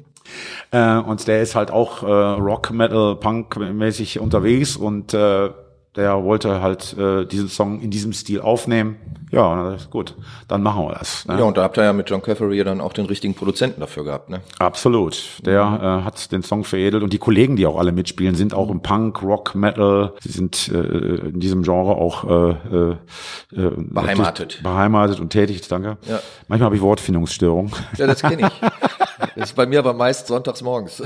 Äh, 0.71 0.97
und 0.97 1.27
der 1.27 1.41
ist 1.41 1.55
halt 1.55 1.71
auch 1.71 2.03
äh, 2.03 2.05
Rock, 2.07 2.71
Metal, 2.71 3.15
Punk 3.15 3.57
mäßig 3.57 4.19
unterwegs 4.19 4.77
und 4.77 5.13
äh, 5.13 5.49
der 5.95 6.23
wollte 6.23 6.61
halt 6.61 6.97
äh, 6.97 7.25
diesen 7.25 7.49
Song 7.49 7.79
in 7.81 7.91
diesem 7.91 8.13
Stil 8.13 8.41
aufnehmen. 8.41 8.97
Ja, 9.31 9.77
gut, 9.89 10.15
dann 10.47 10.61
machen 10.61 10.85
wir 10.85 10.93
das. 10.93 11.25
Ne? 11.25 11.39
Ja, 11.39 11.45
und 11.45 11.57
da 11.57 11.63
habt 11.63 11.77
ihr 11.77 11.83
ja 11.83 11.93
mit 11.93 12.07
John 12.07 12.21
Caffery 12.21 12.63
dann 12.63 12.81
auch 12.81 12.93
den 12.93 13.07
richtigen 13.07 13.33
Produzenten 13.33 13.79
dafür 13.81 14.03
gehabt, 14.03 14.29
ne? 14.29 14.41
Absolut. 14.59 15.41
Der 15.43 15.65
mhm. 15.65 15.75
äh, 15.77 16.03
hat 16.03 16.31
den 16.31 16.43
Song 16.43 16.63
veredelt 16.63 17.01
und 17.01 17.13
die 17.13 17.17
Kollegen, 17.17 17.55
die 17.55 17.65
auch 17.65 17.79
alle 17.79 17.91
mitspielen, 17.91 18.35
sind 18.35 18.53
auch 18.53 18.69
im 18.69 18.81
Punk, 18.81 19.23
Rock, 19.23 19.55
Metal. 19.55 20.13
Sie 20.21 20.31
sind 20.31 20.69
äh, 20.71 20.77
in 20.77 21.39
diesem 21.39 21.63
Genre 21.63 21.95
auch 21.95 22.23
äh, 22.25 22.49
äh, 22.51 22.91
äh 23.55 23.71
beheimatet. 23.75 24.61
Beheimatet 24.61 25.19
und 25.19 25.31
tätig, 25.31 25.67
danke. 25.67 25.97
Ja. 26.07 26.19
Manchmal 26.47 26.67
habe 26.67 26.75
ich 26.75 26.81
Wortfindungsstörung. 26.83 27.71
Ja, 27.97 28.05
das 28.05 28.21
kenne 28.21 28.47
ich. 28.47 28.69
Das 29.35 29.49
ist 29.49 29.55
bei 29.55 29.65
mir 29.65 29.79
aber 29.79 29.93
meist 29.93 30.27
sonntags 30.27 30.61
morgens. 30.61 31.01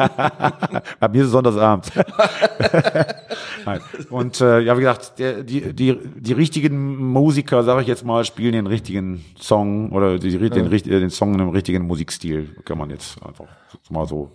bei 1.00 1.08
mir 1.08 1.20
ist 1.20 1.26
es 1.26 1.32
sonntagsabends. 1.32 1.90
Nein. 3.64 3.80
Und 4.10 4.40
äh, 4.40 4.60
ja, 4.60 4.76
wie 4.76 4.80
gesagt, 4.80 5.18
der, 5.18 5.42
die, 5.42 5.72
die, 5.72 5.98
die 6.16 6.32
richtigen 6.32 6.96
Musiker, 6.96 7.62
sage 7.64 7.82
ich 7.82 7.88
jetzt 7.88 8.04
mal, 8.04 8.24
spielen 8.24 8.52
den 8.52 8.66
richtigen 8.66 9.24
Song 9.40 9.90
oder 9.92 10.18
die, 10.18 10.38
den, 10.38 10.70
ja. 10.70 11.00
den 11.00 11.10
Song 11.10 11.34
in 11.34 11.40
einem 11.40 11.50
richtigen 11.50 11.86
Musikstil, 11.86 12.48
kann 12.64 12.78
man 12.78 12.90
jetzt 12.90 13.22
einfach 13.22 13.46
mal 13.90 14.06
so 14.06 14.30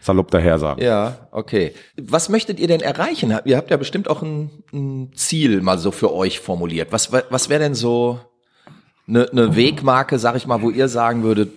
salopp 0.00 0.30
daher 0.30 0.58
sagen. 0.58 0.82
Ja, 0.82 1.28
okay. 1.32 1.74
Was 2.00 2.28
möchtet 2.28 2.60
ihr 2.60 2.68
denn 2.68 2.80
erreichen? 2.80 3.36
Ihr 3.44 3.56
habt 3.56 3.70
ja 3.70 3.76
bestimmt 3.76 4.08
auch 4.08 4.22
ein, 4.22 4.50
ein 4.72 5.12
Ziel 5.14 5.60
mal 5.60 5.78
so 5.78 5.90
für 5.90 6.12
euch 6.14 6.40
formuliert. 6.40 6.88
Was, 6.92 7.12
was 7.12 7.48
wäre 7.48 7.60
denn 7.60 7.74
so 7.74 8.20
eine, 9.08 9.28
eine 9.30 9.56
Wegmarke, 9.56 10.18
sag 10.18 10.36
ich 10.36 10.46
mal, 10.46 10.62
wo 10.62 10.70
ihr 10.70 10.88
sagen 10.88 11.22
würdet, 11.22 11.50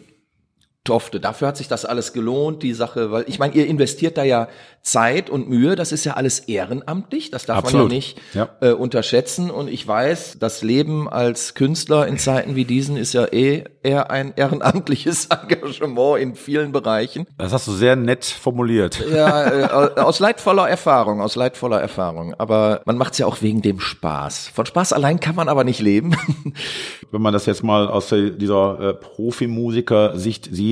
Tofte. 0.84 1.20
Dafür 1.20 1.50
hat 1.50 1.58
sich 1.58 1.68
das 1.68 1.86
alles 1.86 2.12
gelohnt, 2.12 2.64
die 2.64 2.74
Sache, 2.74 3.12
weil 3.12 3.26
ich 3.28 3.38
meine, 3.38 3.54
ihr 3.54 3.68
investiert 3.68 4.18
da 4.18 4.24
ja 4.24 4.48
Zeit 4.82 5.30
und 5.30 5.48
Mühe, 5.48 5.76
das 5.76 5.92
ist 5.92 6.06
ja 6.06 6.14
alles 6.14 6.40
ehrenamtlich, 6.40 7.30
das 7.30 7.46
darf 7.46 7.60
Absolut. 7.60 7.84
man 7.84 7.92
ja 7.92 7.96
nicht 7.96 8.22
ja. 8.34 8.50
Äh, 8.62 8.72
unterschätzen. 8.72 9.52
Und 9.52 9.68
ich 9.68 9.88
weiß, 9.88 10.38
das 10.40 10.64
Leben 10.64 11.08
als 11.08 11.54
Künstler 11.54 12.08
in 12.08 12.18
Zeiten 12.18 12.56
wie 12.56 12.66
diesen 12.66 12.98
ist 12.98 13.14
ja 13.14 13.32
eh 13.32 13.66
eher 13.84 14.10
ein 14.10 14.34
ehrenamtliches 14.36 15.26
Engagement 15.30 16.20
in 16.20 16.34
vielen 16.34 16.72
Bereichen. 16.72 17.28
Das 17.38 17.54
hast 17.54 17.68
du 17.68 17.74
sehr 17.74 17.96
nett 17.96 18.26
formuliert. 18.26 19.04
Ja, 19.14 19.96
äh, 19.96 20.00
aus 20.00 20.20
leidvoller 20.20 20.68
Erfahrung, 20.68 21.22
aus 21.22 21.36
leidvoller 21.36 21.79
Erfahrung. 21.79 22.34
Aber 22.40 22.82
man 22.86 22.98
macht 22.98 23.14
es 23.14 23.20
ja 23.20 23.27
auch 23.27 23.44
wegen 23.44 23.62
dem 23.62 23.79
Spaß. 23.79 24.50
Von 24.51 24.66
Spaß 24.66 24.94
allein 24.94 25.20
kann 25.20 25.36
man 25.36 25.48
aber 25.48 25.64
nicht 25.64 25.79
leben. 25.79 26.16
Wenn 27.12 27.22
man 27.22 27.34
das 27.34 27.46
jetzt 27.46 27.64
mal 27.64 27.88
aus 27.88 28.10
dieser 28.10 28.79
äh, 28.79 28.94
Profimusiker-Sicht 28.96 30.50
sieht, 30.51 30.71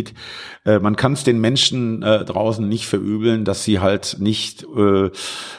äh, 0.65 0.79
man 0.79 0.95
kann 0.95 1.13
es 1.13 1.23
den 1.23 1.39
Menschen 1.39 2.01
äh, 2.03 2.25
draußen 2.25 2.67
nicht 2.67 2.85
verübeln, 2.85 3.45
dass 3.45 3.63
sie 3.63 3.79
halt 3.79 4.17
nicht 4.19 4.63
äh, 4.63 5.09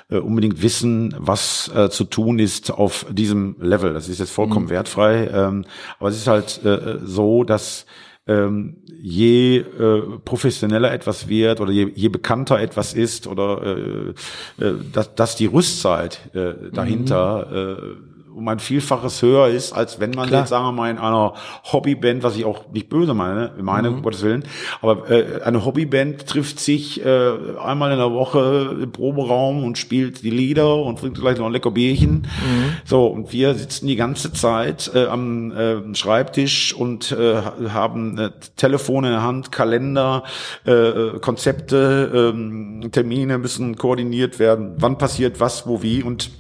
äh, 0.09 0.19
unbedingt 0.19 0.63
wissen, 0.63 1.15
was 1.19 1.71
äh, 1.75 1.91
zu 1.91 2.05
tun 2.05 2.39
ist 2.39 2.71
auf 2.71 3.07
diesem 3.11 3.57
Level. 3.61 3.93
Das 3.93 4.09
ist 4.09 4.19
jetzt 4.19 4.33
vollkommen 4.33 4.67
mhm. 4.67 4.71
wertfrei. 4.71 5.29
Ähm, 5.33 5.65
aber 5.99 6.09
es 6.09 6.17
ist 6.17 6.27
halt 6.27 6.65
äh, 6.65 6.99
so, 7.05 7.45
dass 7.45 7.87
ähm, 8.27 8.77
je 9.03 9.59
äh, 9.59 10.03
professioneller 10.25 10.93
etwas 10.93 11.29
wird 11.29 11.61
oder 11.61 11.73
je, 11.73 11.91
je 11.95 12.09
bekannter 12.09 12.61
etwas 12.61 12.93
ist 12.95 13.27
oder 13.27 13.63
äh, 13.63 14.65
äh, 14.65 14.75
dass, 14.93 15.15
dass 15.15 15.37
die 15.37 15.47
Rüstzeit 15.47 16.35
äh, 16.35 16.71
dahinter 16.73 17.47
mhm. 17.51 17.57
äh, 17.57 18.11
um 18.41 18.49
ein 18.49 18.59
Vielfaches 18.59 19.21
höher 19.21 19.49
ist, 19.49 19.73
als 19.73 20.01
wenn 20.01 20.13
man 20.13 20.29
Klar. 20.29 20.41
jetzt, 20.41 20.49
sagen 20.49 20.65
wir 20.65 20.73
mal, 20.73 20.91
in 20.91 20.97
einer 20.97 21.35
Hobbyband, 21.71 22.23
was 22.23 22.37
ich 22.37 22.47
auch 22.47 22.71
nicht 22.73 22.89
böse 22.89 23.13
meine, 23.13 23.53
meine, 23.61 23.91
mhm. 23.91 23.97
um 23.97 24.03
Gottes 24.03 24.23
Willen, 24.23 24.45
aber 24.81 25.11
äh, 25.11 25.43
eine 25.43 25.65
Hobbyband 25.65 26.27
trifft 26.27 26.59
sich 26.59 27.05
äh, 27.05 27.31
einmal 27.63 27.93
in 27.93 27.99
der 27.99 28.13
Woche 28.13 28.77
im 28.83 28.93
Proberaum 28.93 29.63
und 29.63 29.77
spielt 29.77 30.23
die 30.23 30.31
Lieder 30.31 30.77
und 30.77 30.99
trinkt 30.99 31.21
gleich 31.21 31.39
noch 31.39 31.47
ein 31.47 31.53
lecker 31.53 31.71
Bierchen. 31.71 32.23
Mhm. 32.23 32.77
So, 32.87 33.07
und 33.07 33.33
wir 33.33 33.55
sitzen 33.55 33.87
die 33.87 33.97
ganze 33.97 34.33
Zeit 34.33 34.91
äh, 34.95 35.05
am 35.07 35.53
äh, 35.53 35.95
Schreibtisch 35.95 36.75
und 36.75 37.13
äh, 37.13 37.43
haben 37.69 38.17
äh, 38.17 38.31
Telefone 38.57 39.09
in 39.09 39.13
der 39.13 39.23
Hand, 39.23 39.53
Kalender, 39.53 40.25
äh, 40.67 40.71
äh 40.73 41.19
Konzepte, 41.21 42.33
äh, 42.35 42.89
Termine 42.89 43.37
müssen 43.37 43.77
koordiniert 43.77 44.39
werden, 44.39 44.77
wann 44.79 44.97
passiert 44.97 45.41
was, 45.41 45.67
wo, 45.67 45.83
wie 45.83 46.03
und 46.03 46.31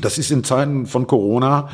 das 0.00 0.18
ist 0.18 0.30
in 0.30 0.42
Zeiten 0.44 0.86
von 0.86 1.06
Corona, 1.06 1.68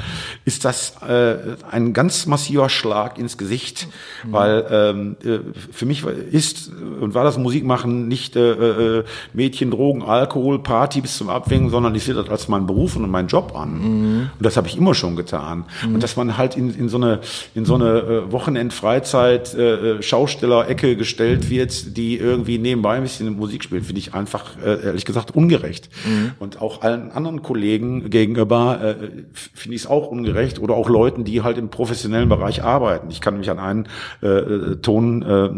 ist 0.45 0.65
das 0.65 0.97
äh, 1.09 1.37
ein 1.71 1.93
ganz 1.93 2.27
massiver 2.27 2.69
Schlag 2.69 3.19
ins 3.19 3.39
Gesicht, 3.39 3.89
mhm. 4.25 4.33
weil 4.33 4.67
ähm, 4.71 5.17
äh, 5.25 5.39
für 5.71 5.87
mich 5.87 6.05
ist 6.05 6.71
und 7.01 7.15
war 7.15 7.25
das 7.25 7.39
Musikmachen 7.39 8.09
nicht 8.09 8.37
äh, 8.37 8.99
äh, 8.99 9.05
Mädchen, 9.33 9.71
Drogen, 9.71 10.03
Alkohol, 10.03 10.59
Party 10.59 11.01
bis 11.01 11.17
zum 11.17 11.29
Abwängen, 11.29 11.71
sondern 11.71 11.95
ich 11.95 12.05
sehe 12.05 12.15
das 12.15 12.29
als 12.29 12.49
meinen 12.49 12.67
Beruf 12.67 12.97
und 12.97 13.09
meinen 13.09 13.29
Job 13.29 13.55
an. 13.57 13.79
Mhm. 13.79 14.31
Und 14.37 14.45
das 14.45 14.57
habe 14.57 14.69
ich 14.69 14.77
immer 14.77 14.95
schon 14.95 15.17
getan. 15.17 15.65
Mhm. 15.87 15.95
Und 15.95 16.03
dass 16.03 16.17
man 16.17 16.37
halt 16.37 16.57
in, 16.57 16.75
in 16.75 16.89
so 16.89 16.97
eine, 16.97 17.21
in 17.55 17.65
so 17.65 17.75
eine 17.75 17.99
äh, 17.99 18.33
Wochenend-Freizeit 18.33 19.55
äh, 19.55 19.99
äh, 19.99 20.03
Schausteller-Ecke 20.03 20.97
gestellt 20.97 21.51
wird, 21.51 21.97
die 21.97 22.19
irgendwie 22.19 22.59
nebenbei 22.59 22.97
ein 22.97 23.03
bisschen 23.03 23.37
Musik 23.37 23.63
spielt, 23.65 23.87
finde 23.87 24.01
ich 24.01 24.15
einfach, 24.15 24.57
äh, 24.65 24.85
ehrlich 24.87 25.05
gesagt, 25.05 25.35
ungerecht. 25.35 25.89
Mhm. 26.05 26.33
Und 26.39 26.61
auch 26.61 26.83
allen 26.83 27.13
anderen 27.13 27.43
Kollegen 27.43 28.08
gegenüber 28.11 28.81
äh, 28.83 28.95
finde 29.33 29.77
ich 29.77 29.83
es 29.83 29.87
auch 29.87 30.09
ungerecht 30.09 30.59
oder 30.59 30.75
auch 30.75 30.89
Leuten, 30.89 31.25
die 31.25 31.43
halt 31.43 31.59
im 31.59 31.69
professionellen 31.69 32.29
Bereich 32.29 32.63
arbeiten. 32.63 33.11
Ich 33.11 33.21
kann 33.21 33.39
mich 33.39 33.51
an 33.51 33.59
einen 33.59 33.89
äh, 34.21 34.77
Ton 34.77 35.23
äh, 35.23 35.49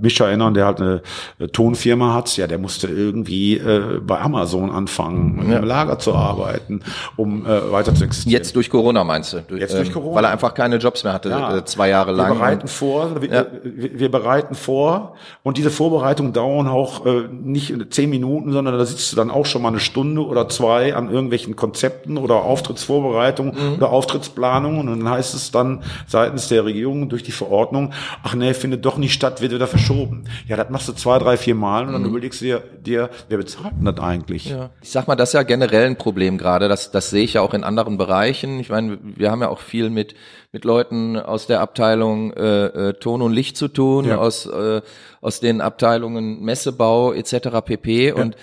mich 0.00 0.20
erinnern, 0.20 0.54
der 0.54 0.66
halt 0.66 0.80
eine 0.80 1.02
äh, 1.38 1.48
Tonfirma 1.48 2.14
hat. 2.14 2.36
Ja, 2.36 2.46
der 2.46 2.58
musste 2.58 2.88
irgendwie 2.88 3.56
äh, 3.56 4.00
bei 4.00 4.20
Amazon 4.20 4.70
anfangen, 4.70 5.50
ja. 5.50 5.58
im 5.58 5.64
Lager 5.64 5.98
zu 5.98 6.14
arbeiten, 6.14 6.82
um 7.16 7.46
äh, 7.46 7.72
weiter 7.72 7.94
zu 7.94 8.04
existieren. 8.04 8.32
Jetzt 8.32 8.54
durch 8.56 8.70
Corona 8.70 9.04
meinst 9.04 9.32
du? 9.32 9.42
Durch, 9.42 9.60
Jetzt 9.60 9.74
durch 9.74 9.88
ähm, 9.88 9.94
Corona. 9.94 10.16
Weil 10.16 10.24
er 10.24 10.30
einfach 10.30 10.54
keine 10.54 10.76
Jobs 10.76 11.04
mehr 11.04 11.12
hatte, 11.12 11.30
ja. 11.30 11.56
äh, 11.56 11.64
zwei 11.64 11.88
Jahre 11.88 12.12
lang. 12.12 12.30
Wir 12.30 12.34
bereiten 12.34 12.68
vor, 12.68 13.22
wir, 13.22 13.30
ja. 13.30 13.46
wir, 13.62 13.98
wir, 13.98 14.10
bereiten 14.10 14.54
vor 14.54 15.14
und 15.42 15.56
diese 15.56 15.70
Vorbereitungen 15.70 16.32
dauern 16.32 16.68
auch 16.68 17.06
äh, 17.06 17.28
nicht 17.30 17.74
zehn 17.90 18.10
Minuten, 18.10 18.52
sondern 18.52 18.76
da 18.76 18.84
sitzt 18.84 19.12
du 19.12 19.16
dann 19.16 19.30
auch 19.30 19.46
schon 19.46 19.62
mal 19.62 19.68
eine 19.68 19.80
Stunde 19.80 20.24
oder 20.24 20.48
zwei 20.48 20.94
an 20.94 21.10
irgendwelchen 21.10 21.56
Konzerten 21.56 21.69
Konzepten 21.70 22.18
oder 22.18 22.42
Auftrittsvorbereitungen 22.42 23.54
mhm. 23.54 23.74
oder 23.76 23.90
Auftrittsplanungen 23.90 24.88
und 24.88 25.04
dann 25.04 25.08
heißt 25.08 25.34
es 25.34 25.52
dann 25.52 25.84
seitens 26.08 26.48
der 26.48 26.64
Regierung 26.64 27.08
durch 27.08 27.22
die 27.22 27.30
Verordnung, 27.30 27.92
ach 28.24 28.34
nee, 28.34 28.54
findet 28.54 28.84
doch 28.84 28.98
nicht 28.98 29.12
statt, 29.12 29.40
wird 29.40 29.52
wieder 29.52 29.68
verschoben. 29.68 30.24
Ja, 30.48 30.56
das 30.56 30.68
machst 30.70 30.88
du 30.88 30.92
zwei, 30.92 31.20
drei, 31.20 31.36
vier 31.36 31.54
Mal 31.54 31.86
und 31.86 31.92
dann 31.92 32.02
mhm. 32.02 32.08
überlegst 32.08 32.40
du 32.40 32.46
dir, 32.46 32.62
dir, 32.84 33.10
wer 33.28 33.38
bezahlt 33.38 33.74
denn 33.78 33.84
das 33.84 34.00
eigentlich? 34.00 34.46
Ja. 34.46 34.70
Ich 34.82 34.90
sag 34.90 35.06
mal, 35.06 35.14
das 35.14 35.28
ist 35.28 35.34
ja 35.34 35.44
generell 35.44 35.86
ein 35.86 35.96
Problem 35.96 36.38
gerade, 36.38 36.68
das, 36.68 36.90
das 36.90 37.10
sehe 37.10 37.22
ich 37.22 37.34
ja 37.34 37.40
auch 37.40 37.54
in 37.54 37.62
anderen 37.62 37.96
Bereichen. 37.96 38.58
Ich 38.58 38.68
meine, 38.68 38.98
wir 39.02 39.30
haben 39.30 39.42
ja 39.42 39.48
auch 39.48 39.60
viel 39.60 39.90
mit 39.90 40.14
mit 40.52 40.64
Leuten 40.64 41.16
aus 41.16 41.46
der 41.46 41.60
Abteilung 41.60 42.32
äh, 42.32 42.88
äh, 42.88 42.92
Ton 42.94 43.22
und 43.22 43.32
Licht 43.32 43.56
zu 43.56 43.68
tun, 43.68 44.06
ja. 44.06 44.18
aus 44.18 44.46
äh, 44.46 44.80
aus 45.20 45.38
den 45.38 45.60
Abteilungen 45.60 46.40
Messebau 46.40 47.12
etc. 47.12 47.60
pp. 47.64 48.08
Ja. 48.08 48.14
Und 48.16 48.36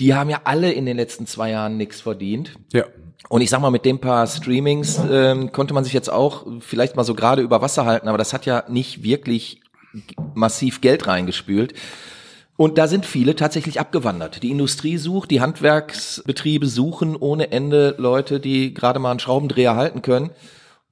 die 0.00 0.14
haben 0.14 0.30
ja 0.30 0.40
alle 0.44 0.72
in 0.72 0.86
den 0.86 0.96
letzten 0.96 1.26
zwei 1.26 1.50
Jahren 1.50 1.76
nichts 1.76 2.00
verdient. 2.00 2.54
Ja. 2.72 2.84
Und 3.28 3.42
ich 3.42 3.50
sag 3.50 3.60
mal, 3.60 3.70
mit 3.70 3.84
dem 3.84 4.00
paar 4.00 4.26
Streamings 4.26 4.98
ähm, 5.08 5.52
konnte 5.52 5.74
man 5.74 5.84
sich 5.84 5.92
jetzt 5.92 6.10
auch 6.10 6.46
vielleicht 6.60 6.96
mal 6.96 7.04
so 7.04 7.14
gerade 7.14 7.42
über 7.42 7.62
Wasser 7.62 7.84
halten, 7.84 8.08
aber 8.08 8.18
das 8.18 8.32
hat 8.32 8.46
ja 8.46 8.64
nicht 8.68 9.04
wirklich 9.04 9.60
massiv 10.34 10.80
Geld 10.80 11.06
reingespült. 11.06 11.74
Und 12.56 12.76
da 12.76 12.88
sind 12.88 13.06
viele 13.06 13.36
tatsächlich 13.36 13.80
abgewandert. 13.80 14.42
Die 14.42 14.50
Industrie 14.50 14.98
sucht, 14.98 15.30
die 15.30 15.40
Handwerksbetriebe 15.40 16.66
suchen 16.66 17.16
ohne 17.16 17.52
Ende 17.52 17.94
Leute, 17.96 18.40
die 18.40 18.74
gerade 18.74 18.98
mal 18.98 19.12
einen 19.12 19.20
Schraubendreher 19.20 19.76
halten 19.76 20.02
können. 20.02 20.30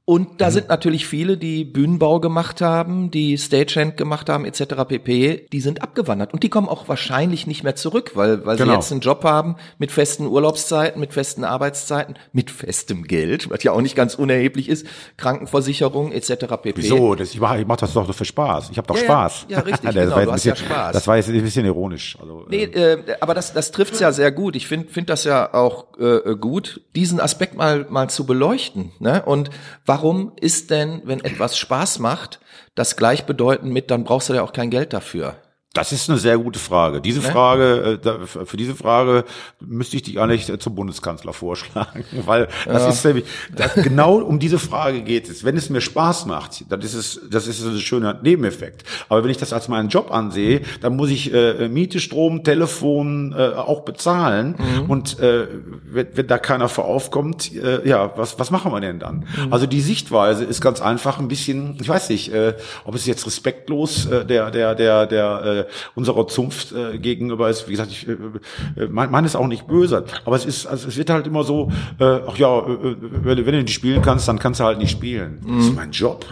Und 0.09 0.41
da 0.41 0.47
mhm. 0.47 0.53
sind 0.53 0.69
natürlich 0.71 1.07
viele, 1.07 1.37
die 1.37 1.67
Bühnenbau 1.67 2.19
gemacht 2.19 2.63
haben, 2.63 3.11
die 3.11 3.37
Stagehand 3.37 3.99
gemacht 3.99 4.31
haben, 4.31 4.47
etc. 4.47 4.87
pp. 4.89 5.47
Die 5.53 5.61
sind 5.61 5.83
abgewandert 5.83 6.33
und 6.33 6.43
die 6.43 6.49
kommen 6.49 6.67
auch 6.67 6.89
wahrscheinlich 6.89 7.47
nicht 7.47 7.63
mehr 7.63 7.77
zurück, 7.77 8.13
weil 8.15 8.47
weil 8.47 8.57
genau. 8.57 8.71
sie 8.71 8.77
jetzt 8.77 8.91
einen 8.91 9.03
Job 9.03 9.23
haben 9.25 9.57
mit 9.77 9.93
festen 9.93 10.27
Urlaubszeiten, 10.27 10.99
mit 10.99 11.13
festen 11.13 11.45
Arbeitszeiten, 11.45 12.15
mit 12.33 12.51
festem 12.51 13.05
Geld, 13.05 13.51
was 13.51 13.63
ja 13.65 13.73
auch 13.73 13.83
nicht 13.83 13.97
ganz 13.97 14.15
unerheblich 14.15 14.71
ist, 14.71 14.87
Krankenversicherung 15.19 16.11
etc. 16.11 16.57
pp. 16.63 16.73
Wieso? 16.77 17.15
Das, 17.15 17.35
ich 17.35 17.41
mache 17.41 17.61
ich 17.61 17.67
mach 17.67 17.77
das 17.77 17.93
doch 17.93 18.11
für 18.11 18.25
Spaß. 18.25 18.71
Ich 18.71 18.79
habe 18.79 18.89
doch 18.89 18.97
ja, 18.97 19.05
Spaß. 19.05 19.47
Ja, 19.51 19.59
ja 19.59 19.63
richtig. 19.63 19.91
genau, 19.93 20.05
du 20.05 20.15
bisschen, 20.15 20.33
hast 20.33 20.45
ja 20.47 20.57
Spaß. 20.57 20.93
Das 20.95 21.07
war 21.07 21.19
jetzt 21.19 21.29
ein 21.29 21.43
bisschen 21.43 21.67
ironisch. 21.67 22.17
Also, 22.19 22.47
nee, 22.49 22.63
äh, 22.63 22.93
äh 22.95 23.17
aber 23.21 23.35
das 23.35 23.53
das 23.53 23.73
trifft's 23.73 24.01
ja 24.01 24.11
sehr 24.13 24.33
gut. 24.33 24.57
Ich 24.57 24.69
finde 24.69 24.89
find 24.89 25.11
das 25.11 25.25
ja 25.25 25.53
auch 25.53 25.99
äh, 25.99 26.35
gut, 26.35 26.81
diesen 26.97 27.21
Aspekt 27.21 27.59
mal 27.59 27.85
mal 27.91 28.09
zu 28.09 28.25
beleuchten. 28.25 28.93
Ne? 29.01 29.23
Und 29.27 29.51
warum 29.85 29.98
warum 29.99 30.31
ist 30.37 30.71
denn, 30.71 31.03
wenn 31.05 31.25
etwas 31.25 31.59
Spaß 31.59 31.99
macht, 31.99 32.39
das 32.77 32.97
gleichbedeutend 32.97 33.73
mit, 33.73 33.91
dann 33.91 34.05
brauchst 34.05 34.29
du 34.29 34.35
ja 34.35 34.43
auch 34.43 34.53
kein 34.53 34.71
Geld 34.71 34.93
dafür? 34.93 35.35
Das 35.75 35.93
ist 35.93 36.09
eine 36.09 36.19
sehr 36.19 36.39
gute 36.39 36.59
Frage. 36.59 37.03
Diese 37.03 37.21
ne? 37.21 37.29
Frage, 37.31 38.01
äh, 38.03 38.27
für 38.47 38.57
diese 38.57 38.75
Frage 38.75 39.25
müsste 39.61 39.97
ich 39.97 40.03
dich 40.03 40.19
eigentlich 40.19 40.51
zum 40.61 40.75
Bundeskanzler 40.75 41.35
vorschlagen, 41.35 42.05
weil 42.25 42.49
das 42.65 42.83
ja. 42.83 42.89
ist 42.89 43.05
nämlich, 43.05 43.27
das, 43.55 43.75
genau 43.75 44.17
um 44.17 44.39
diese 44.39 44.59
Frage 44.59 45.03
geht 45.03 45.29
es. 45.29 45.45
Wenn 45.45 45.59
es 45.59 45.69
mir 45.69 45.83
Spaß 45.83 46.25
macht, 46.25 46.65
dann 46.71 46.81
ist 46.81 46.95
es, 46.95 47.21
das 47.31 47.47
ist 47.47 47.63
ein 47.65 47.79
schöner 47.79 48.19
Nebeneffekt. 48.23 48.85
Aber 49.11 49.23
wenn 49.23 49.31
ich 49.31 49.37
das 49.37 49.53
als 49.53 49.69
meinen 49.69 49.91
Job 49.91 50.11
ansehe, 50.11 50.63
dann 50.81 50.97
muss 50.97 51.11
ich 51.11 51.35
äh, 51.35 51.69
Miete, 51.69 52.01
Strom, 52.01 52.45
Telefon 52.45 53.35
äh, 53.37 53.51
auch 53.55 53.83
bezahlen. 53.83 54.57
Mhm. 54.59 54.91
Und 54.91 55.19
äh, 55.21 55.49
wenn, 55.85 56.09
wenn 56.15 56.27
da 56.27 56.39
keiner 56.39 56.71
voraufkommt, 56.71 57.55
äh, 57.55 57.87
ja, 57.87 58.17
was, 58.17 58.39
was 58.39 58.51
machen 58.51 58.73
wir 58.73 58.81
denn 58.81 58.99
dann? 58.99 59.27
Mhm. 59.37 59.53
Also 59.53 59.67
die 59.67 59.83
Sichtweise 59.83 60.45
ist 60.45 60.63
ganz 60.63 60.81
einfach 60.81 61.19
ein 61.19 61.29
bisschen, 61.29 61.77
ich 61.79 61.89
weiß 61.89 62.09
nicht, 62.09 62.33
äh, 62.33 62.55
ob 62.85 62.95
es 62.95 63.05
jetzt 63.05 63.27
respektlos 63.27 64.07
äh, 64.07 64.25
der, 64.25 64.51
der, 64.51 64.75
der, 64.75 65.07
der 65.07 65.45
äh, 65.45 65.58
unserer 65.95 66.27
Zunft 66.27 66.73
äh, 66.73 66.99
gegenüber 66.99 67.49
ist. 67.49 67.69
Wie 67.69 67.73
gesagt, 67.73 67.91
ich 67.91 68.09
äh, 68.09 68.13
äh 68.13 68.89
meine 68.89 69.11
mein 69.11 69.25
ist 69.25 69.37
auch 69.37 69.47
nicht 69.47 69.67
böse, 69.67 70.05
aber 70.25 70.37
es 70.37 70.47
ist, 70.47 70.67
also 70.67 70.89
es 70.89 70.97
wird 70.97 71.11
halt 71.11 71.27
immer 71.27 71.45
so, 71.45 71.71
äh, 71.99 72.21
ach 72.27 72.37
ja, 72.37 72.59
äh, 72.59 72.73
äh, 72.73 72.97
wenn, 73.01 73.47
wenn 73.47 73.55
du 73.55 73.63
nicht 73.63 73.71
spielen 73.71 74.03
kannst, 74.03 74.29
dann 74.29 74.39
kannst 74.39 74.61
du 74.61 74.65
halt 74.65 74.79
nicht 74.79 74.91
spielen. 74.91 75.41
Mhm. 75.45 75.57
Das 75.57 75.67
ist 75.67 75.77
mein 75.77 75.91
Job. 75.91 76.27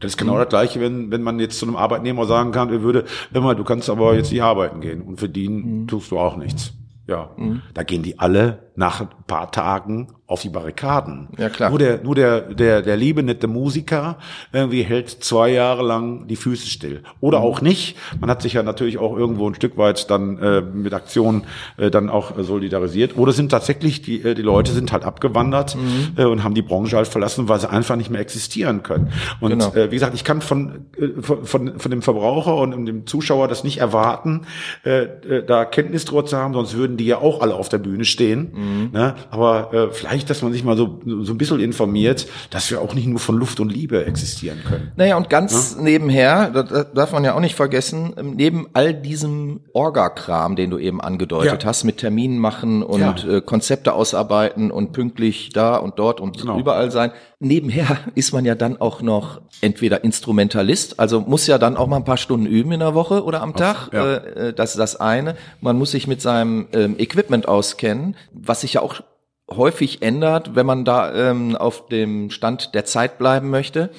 Das 0.00 0.12
ist 0.12 0.16
genau 0.18 0.34
mhm. 0.34 0.38
das 0.40 0.48
Gleiche, 0.48 0.80
wenn, 0.80 1.10
wenn 1.10 1.22
man 1.22 1.40
jetzt 1.40 1.58
zu 1.58 1.66
einem 1.66 1.76
Arbeitnehmer 1.76 2.26
sagen 2.26 2.52
kann, 2.52 2.70
er 2.70 2.82
würde, 2.82 3.04
immer, 3.32 3.54
du 3.54 3.64
kannst 3.64 3.88
aber 3.88 4.14
jetzt 4.14 4.30
nicht 4.30 4.42
arbeiten 4.42 4.80
gehen 4.80 5.02
und 5.02 5.18
verdienen 5.18 5.82
mhm. 5.82 5.86
tust 5.88 6.10
du 6.10 6.18
auch 6.18 6.36
nichts. 6.36 6.72
Ja, 7.06 7.30
mhm. 7.36 7.62
da 7.72 7.82
gehen 7.82 8.02
die 8.02 8.18
alle 8.18 8.70
nach 8.74 9.00
ein 9.00 9.08
paar 9.26 9.50
Tagen 9.52 10.08
auf 10.28 10.42
die 10.42 10.48
Barrikaden. 10.48 11.28
Ja, 11.38 11.48
klar. 11.48 11.70
Nur 11.70 11.78
der, 11.78 12.02
nur 12.02 12.16
der, 12.16 12.40
der, 12.40 12.82
der 12.82 12.96
liebe, 12.96 13.22
nette 13.22 13.46
Musiker 13.46 14.18
irgendwie 14.52 14.82
hält 14.82 15.08
zwei 15.08 15.50
Jahre 15.50 15.84
lang 15.84 16.26
die 16.26 16.34
Füße 16.34 16.66
still. 16.66 17.02
Oder 17.20 17.38
mhm. 17.38 17.44
auch 17.44 17.60
nicht. 17.60 17.96
Man 18.20 18.28
hat 18.28 18.42
sich 18.42 18.54
ja 18.54 18.64
natürlich 18.64 18.98
auch 18.98 19.16
irgendwo 19.16 19.48
ein 19.48 19.54
Stück 19.54 19.76
weit 19.76 20.10
dann 20.10 20.38
äh, 20.38 20.60
mit 20.62 20.92
Aktionen 20.94 21.44
äh, 21.76 21.90
dann 21.90 22.10
auch 22.10 22.36
äh, 22.36 22.42
solidarisiert. 22.42 23.16
Oder 23.16 23.32
sind 23.32 23.50
tatsächlich, 23.50 24.02
die, 24.02 24.20
äh, 24.20 24.34
die 24.34 24.42
Leute 24.42 24.72
sind 24.72 24.90
halt 24.90 25.04
abgewandert 25.04 25.76
mhm. 25.76 26.14
äh, 26.16 26.24
und 26.24 26.42
haben 26.42 26.54
die 26.54 26.62
Branche 26.62 26.96
halt 26.96 27.06
verlassen, 27.06 27.48
weil 27.48 27.60
sie 27.60 27.70
einfach 27.70 27.94
nicht 27.94 28.10
mehr 28.10 28.20
existieren 28.20 28.82
können. 28.82 29.12
Und 29.40 29.50
genau. 29.50 29.72
äh, 29.74 29.92
wie 29.92 29.94
gesagt, 29.94 30.14
ich 30.14 30.24
kann 30.24 30.40
von, 30.40 30.86
äh, 30.98 31.22
von, 31.22 31.44
von, 31.44 31.78
von 31.78 31.90
dem 31.90 32.02
Verbraucher 32.02 32.56
und 32.56 32.86
dem 32.86 33.06
Zuschauer 33.06 33.46
das 33.46 33.62
nicht 33.62 33.78
erwarten, 33.78 34.46
äh, 34.84 35.02
äh, 35.04 35.44
da 35.46 35.64
Kenntnis 35.64 36.04
drüber 36.04 36.26
zu 36.26 36.36
haben, 36.36 36.52
sonst 36.54 36.76
würden 36.76 36.96
die 36.96 37.06
ja 37.06 37.18
auch 37.18 37.42
alle 37.42 37.54
auf 37.54 37.68
der 37.68 37.78
Bühne 37.78 38.04
stehen. 38.04 38.52
Mhm. 38.52 38.90
Ne? 38.92 39.14
Aber 39.30 39.72
äh, 39.72 39.90
vielleicht 39.92 40.15
vielleicht, 40.16 40.30
dass 40.30 40.42
man 40.42 40.52
sich 40.52 40.64
mal 40.64 40.76
so, 40.76 41.00
so 41.04 41.32
ein 41.32 41.38
bisschen 41.38 41.60
informiert, 41.60 42.26
dass 42.50 42.70
wir 42.70 42.80
auch 42.80 42.94
nicht 42.94 43.06
nur 43.06 43.18
von 43.18 43.36
Luft 43.36 43.60
und 43.60 43.70
Liebe 43.70 44.06
existieren 44.06 44.62
können. 44.66 44.92
Naja, 44.96 45.16
und 45.16 45.28
ganz 45.28 45.74
ja? 45.76 45.82
nebenher, 45.82 46.50
das 46.50 46.86
darf 46.94 47.12
man 47.12 47.22
ja 47.24 47.34
auch 47.34 47.40
nicht 47.40 47.54
vergessen, 47.54 48.14
ähm, 48.16 48.34
neben 48.36 48.66
all 48.72 48.94
diesem 48.94 49.60
Orga-Kram, 49.74 50.56
den 50.56 50.70
du 50.70 50.78
eben 50.78 51.00
angedeutet 51.00 51.62
ja. 51.62 51.68
hast, 51.68 51.84
mit 51.84 51.98
Terminen 51.98 52.38
machen 52.38 52.82
und 52.82 53.00
ja. 53.00 53.36
äh, 53.36 53.40
Konzepte 53.42 53.92
ausarbeiten 53.92 54.70
und 54.70 54.92
pünktlich 54.92 55.50
da 55.52 55.76
und 55.76 55.98
dort 55.98 56.20
und 56.20 56.38
genau. 56.38 56.58
überall 56.58 56.90
sein, 56.90 57.12
nebenher 57.38 57.98
ist 58.14 58.32
man 58.32 58.44
ja 58.44 58.54
dann 58.54 58.80
auch 58.80 59.02
noch 59.02 59.42
entweder 59.60 60.02
Instrumentalist, 60.02 60.98
also 60.98 61.20
muss 61.20 61.46
ja 61.46 61.58
dann 61.58 61.76
auch 61.76 61.86
mal 61.86 61.96
ein 61.96 62.04
paar 62.04 62.16
Stunden 62.16 62.46
üben 62.46 62.72
in 62.72 62.80
der 62.80 62.94
Woche 62.94 63.22
oder 63.22 63.42
am 63.42 63.54
Tag. 63.54 63.90
Ja. 63.92 64.14
Äh, 64.14 64.48
äh, 64.48 64.52
das 64.54 64.70
ist 64.70 64.78
das 64.78 64.96
eine. 64.96 65.36
Man 65.60 65.76
muss 65.76 65.90
sich 65.90 66.06
mit 66.06 66.22
seinem 66.22 66.68
ähm, 66.72 66.96
Equipment 66.98 67.48
auskennen, 67.48 68.16
was 68.32 68.62
sich 68.62 68.74
ja 68.74 68.82
auch 68.82 69.02
häufig 69.50 70.02
ändert, 70.02 70.54
wenn 70.54 70.66
man 70.66 70.84
da 70.84 71.30
ähm, 71.30 71.56
auf 71.56 71.86
dem 71.86 72.30
Stand 72.30 72.74
der 72.74 72.84
Zeit 72.84 73.18
bleiben 73.18 73.50
möchte. 73.50 73.90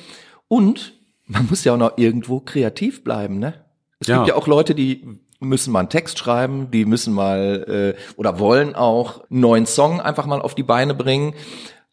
Und 0.48 0.94
man 1.26 1.48
muss 1.50 1.64
ja 1.64 1.74
auch 1.74 1.78
noch 1.78 1.98
irgendwo 1.98 2.40
kreativ 2.40 3.04
bleiben, 3.04 3.40
ne? 3.40 3.66
Es 4.00 4.08
ja. 4.08 4.18
gibt 4.18 4.28
ja 4.28 4.36
auch 4.36 4.48
Leute, 4.48 4.76
die 4.76 5.20
müssen 5.40 5.72
mal 5.72 5.80
einen 5.80 5.90
Text 5.90 6.20
schreiben, 6.20 6.72
die 6.72 6.86
müssen 6.86 7.14
mal 7.14 7.96
äh, 7.98 8.02
oder 8.16 8.40
wollen 8.40 8.76
auch 8.76 9.22
einen 9.30 9.40
neuen 9.40 9.66
Song 9.66 10.02
einfach 10.02 10.26
mal 10.26 10.42
auf 10.42 10.56
die 10.56 10.64
Beine 10.64 10.94
bringen. 10.94 11.34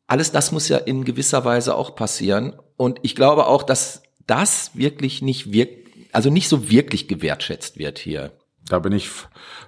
Alles 0.06 0.32
das 0.32 0.52
muss 0.52 0.68
ja 0.68 0.78
in 0.78 1.04
gewisser 1.04 1.44
Weise 1.44 1.74
auch 1.74 1.94
passieren. 1.94 2.54
Und 2.76 3.00
ich 3.02 3.14
glaube 3.14 3.46
auch, 3.46 3.62
dass 3.62 4.02
das 4.26 4.72
wirklich 4.74 5.22
nicht 5.22 5.52
wirkt, 5.52 5.88
also 6.12 6.30
nicht 6.30 6.48
so 6.48 6.70
wirklich 6.70 7.08
gewertschätzt 7.08 7.78
wird 7.78 7.98
hier. 7.98 8.32
Da 8.68 8.78
bin 8.78 8.92
ich 8.92 9.10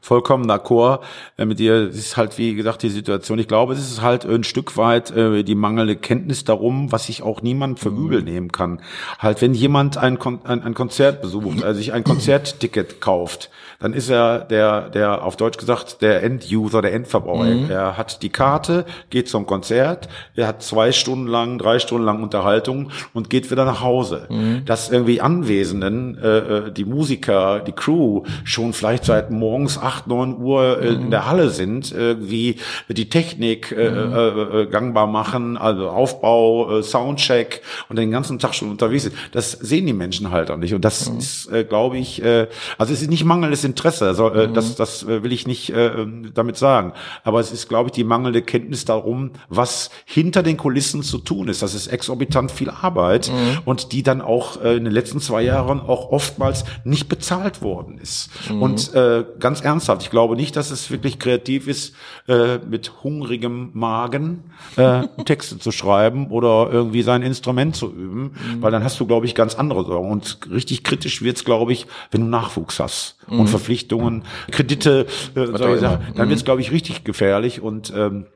vollkommen 0.01 0.49
d'accord 0.51 1.01
äh, 1.37 1.45
mit 1.45 1.59
dir. 1.59 1.89
Es 1.89 1.97
ist 1.97 2.17
halt, 2.17 2.39
wie 2.39 2.55
gesagt, 2.55 2.83
die 2.83 2.89
Situation. 2.89 3.39
Ich 3.39 3.49
glaube, 3.49 3.75
es 3.75 3.81
ist 3.81 4.01
halt 4.01 4.25
ein 4.25 4.45
Stück 4.45 4.77
weit 4.77 5.11
äh, 5.11 5.43
die 5.43 5.55
mangelnde 5.55 5.97
Kenntnis 5.97 6.45
darum, 6.45 6.93
was 6.93 7.07
sich 7.07 7.23
auch 7.23 7.43
niemand 7.43 7.79
für 7.79 7.91
übel 7.91 8.23
nehmen 8.23 8.53
kann. 8.53 8.81
Halt, 9.19 9.43
wenn 9.43 9.53
jemand 9.53 9.99
ein, 9.99 10.19
Kon 10.19 10.41
ein, 10.45 10.63
ein 10.63 10.75
Konzert 10.75 11.21
besucht, 11.21 11.63
also 11.63 11.79
sich 11.79 11.93
ein 11.93 12.05
Konzertticket 12.05 13.01
kauft, 13.01 13.51
dann 13.81 13.93
ist 13.93 14.09
er 14.09 14.41
der, 14.41 14.89
der 14.89 15.23
auf 15.23 15.37
Deutsch 15.37 15.59
gesagt, 15.59 16.01
der 16.01 16.23
End-User, 16.23 16.81
der 16.81 16.95
Endverbraucher. 16.95 17.45
Mhm. 17.45 17.71
Er 17.71 17.99
hat 17.99 18.23
die 18.23 18.31
Karte, 18.31 18.87
geht 19.11 19.29
zum 19.29 19.45
Konzert, 19.45 20.09
er 20.35 20.47
hat 20.47 20.63
zwei 20.63 20.93
Stunden 20.93 21.27
lang, 21.27 21.59
drei 21.59 21.79
Stunden 21.79 22.07
lang 22.07 22.23
Unterhaltung 22.23 22.91
und 23.13 23.29
geht 23.29 23.51
wieder 23.51 23.67
nach 23.67 23.83
Hause. 23.83 24.27
Mhm. 24.31 24.65
Dass 24.65 24.91
irgendwie 24.91 25.21
Anwesenden, 25.21 26.17
äh, 26.17 26.39
äh 26.39 26.73
die 26.73 26.87
Musiker, 26.87 27.61
die 27.61 27.73
Crew 27.73 28.23
schon 28.45 28.73
vielleicht 28.73 28.86
seit 29.05 29.31
morgens 29.31 29.79
acht, 29.79 30.07
neun 30.07 30.37
Uhr 30.39 30.81
äh, 30.81 30.89
in 30.89 31.11
der 31.11 31.27
Halle 31.27 31.51
sind, 31.51 31.93
irgendwie 31.93 32.57
die 32.89 33.09
Technik 33.09 33.73
äh, 33.73 33.91
mhm. 33.91 34.13
äh, 34.13 34.63
äh, 34.63 34.67
gangbar 34.67 35.07
machen, 35.07 35.57
also 35.57 35.89
Aufbau, 35.89 36.79
äh, 36.79 36.83
Soundcheck 36.83 37.63
und 37.89 37.97
den 37.97 38.11
ganzen 38.11 38.39
Tag 38.39 38.55
schon 38.55 38.71
unterwegs 38.71 39.05
sind. 39.05 39.15
Das 39.33 39.53
sehen 39.53 39.87
die 39.87 39.93
Menschen 39.93 40.31
halt 40.31 40.51
auch 40.51 40.57
nicht. 40.57 40.75
Und 40.75 40.85
das 40.85 41.11
mhm. 41.11 41.19
ist, 41.19 41.51
äh, 41.53 41.65
glaube 41.65 41.99
ich, 41.99 42.23
äh, 42.23 42.49
also 42.79 42.93
es 42.93 43.03
ist 43.03 43.11
nicht 43.11 43.25
mangelndes 43.25 43.65
Interesse, 43.65 44.07
also, 44.07 44.31
äh, 44.31 44.49
mhm. 44.49 44.55
das, 44.55 44.77
das 44.77 45.03
äh, 45.03 45.23
will 45.23 45.33
ich 45.33 45.47
nicht 45.47 45.71
äh, 45.71 45.91
damit 46.35 46.57
sagen. 46.57 46.93
Aber 47.25 47.41
es 47.41 47.53
ist, 47.53 47.69
glaube 47.69 47.89
ich, 47.89 47.93
die 47.93 48.05
mangelnde 48.05 48.43
Kenntnis 48.43 48.85
darum, 48.85 49.33
was 49.49 49.91
hinter 50.05 50.43
den 50.43 50.57
Kulissen 50.57 51.03
zu 51.03 51.19
tun 51.19 51.49
ist. 51.49 51.63
Das 51.63 51.75
ist 51.75 51.89
exorbitant 51.89 52.51
viel 52.51 52.71
Arbeit 52.71 53.31
mhm. 53.31 53.59
und 53.65 53.93
die 53.93 54.03
dann 54.03 54.21
auch 54.21 54.63
äh, 54.63 54.77
in 54.77 54.85
den 54.85 54.93
letzten 54.93 55.21
zwei 55.21 55.43
Jahren 55.43 55.81
auch 55.81 56.11
oftmals 56.11 56.65
nicht 56.85 57.09
bezahlt 57.09 57.63
worden 57.63 57.99
ist. 57.99 58.31
Mhm. 58.51 58.63
Und 58.77 58.95
äh, 58.95 59.25
ganz 59.39 59.61
ernsthaft, 59.61 60.03
ich 60.03 60.11
glaube 60.11 60.37
nicht, 60.37 60.57
dass 60.57 60.71
es 60.71 60.91
wirklich 60.91 61.19
kreativ 61.19 61.69
ist, 61.69 61.95
äh, 62.29 62.59
mit 62.59 63.03
hungrigem 63.03 63.71
Magen 63.73 64.45
äh, 64.77 65.03
Texte 65.25 65.59
zu 65.59 65.73
schreiben 65.73 66.29
oder 66.29 66.69
irgendwie 66.71 67.03
sein 67.03 67.23
Instrument 67.23 67.77
zu 67.77 67.93
üben, 67.93 68.23
mhm. 68.33 68.63
weil 68.63 68.71
dann 68.71 68.85
hast 68.85 68.99
du, 69.01 69.07
glaube 69.07 69.27
ich, 69.27 69.35
ganz 69.35 69.55
andere 69.55 69.85
Sorgen. 69.85 70.11
Und 70.11 70.39
richtig 70.51 70.85
kritisch 70.85 71.23
wird's, 71.23 71.45
glaube 71.45 71.73
ich, 71.73 71.87
wenn 72.11 72.23
du 72.23 72.27
Nachwuchs 72.27 72.81
hast 72.81 73.17
mhm. 73.29 73.41
und 73.41 73.49
Verpflichtungen, 73.49 74.25
Kredite, 74.51 75.07
äh, 75.35 75.47
solche 75.47 75.79
Sachen, 75.79 76.07
dann 76.15 76.29
wird's, 76.29 76.43
mhm. 76.43 76.47
glaube 76.47 76.61
ich, 76.61 76.73
richtig 76.73 77.05
gefährlich 77.05 77.61
und 77.61 77.93
ähm, 77.97 78.27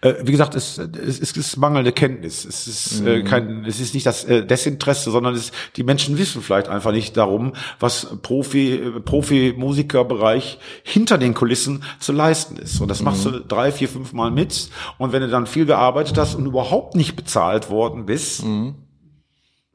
Äh, 0.00 0.14
wie 0.22 0.32
gesagt, 0.32 0.54
es, 0.54 0.78
es, 0.78 1.20
es 1.20 1.36
ist 1.36 1.56
mangelnde 1.56 1.92
Kenntnis. 1.92 2.44
Es 2.44 2.66
ist 2.66 3.00
äh, 3.06 3.22
kein, 3.22 3.64
es 3.64 3.80
ist 3.80 3.94
nicht 3.94 4.06
das 4.06 4.24
äh, 4.24 4.44
Desinteresse, 4.44 5.10
sondern 5.10 5.34
es, 5.34 5.52
die 5.76 5.82
Menschen 5.82 6.18
wissen 6.18 6.42
vielleicht 6.42 6.68
einfach 6.68 6.92
nicht 6.92 7.16
darum, 7.16 7.52
was 7.78 8.06
Profi, 8.22 8.74
äh, 8.74 9.00
Profi-Musikerbereich 9.00 10.58
hinter 10.82 11.18
den 11.18 11.34
Kulissen 11.34 11.84
zu 11.98 12.12
leisten 12.12 12.56
ist. 12.56 12.80
Und 12.80 12.88
das 12.88 13.02
machst 13.02 13.24
du 13.24 13.40
drei, 13.40 13.72
vier, 13.72 13.88
fünf 13.88 14.12
Mal 14.12 14.30
mit. 14.30 14.70
Und 14.98 15.12
wenn 15.12 15.22
du 15.22 15.28
dann 15.28 15.46
viel 15.46 15.66
gearbeitet 15.66 16.18
hast 16.18 16.34
und 16.34 16.46
überhaupt 16.46 16.94
nicht 16.94 17.16
bezahlt 17.16 17.70
worden 17.70 18.06
bist, 18.06 18.44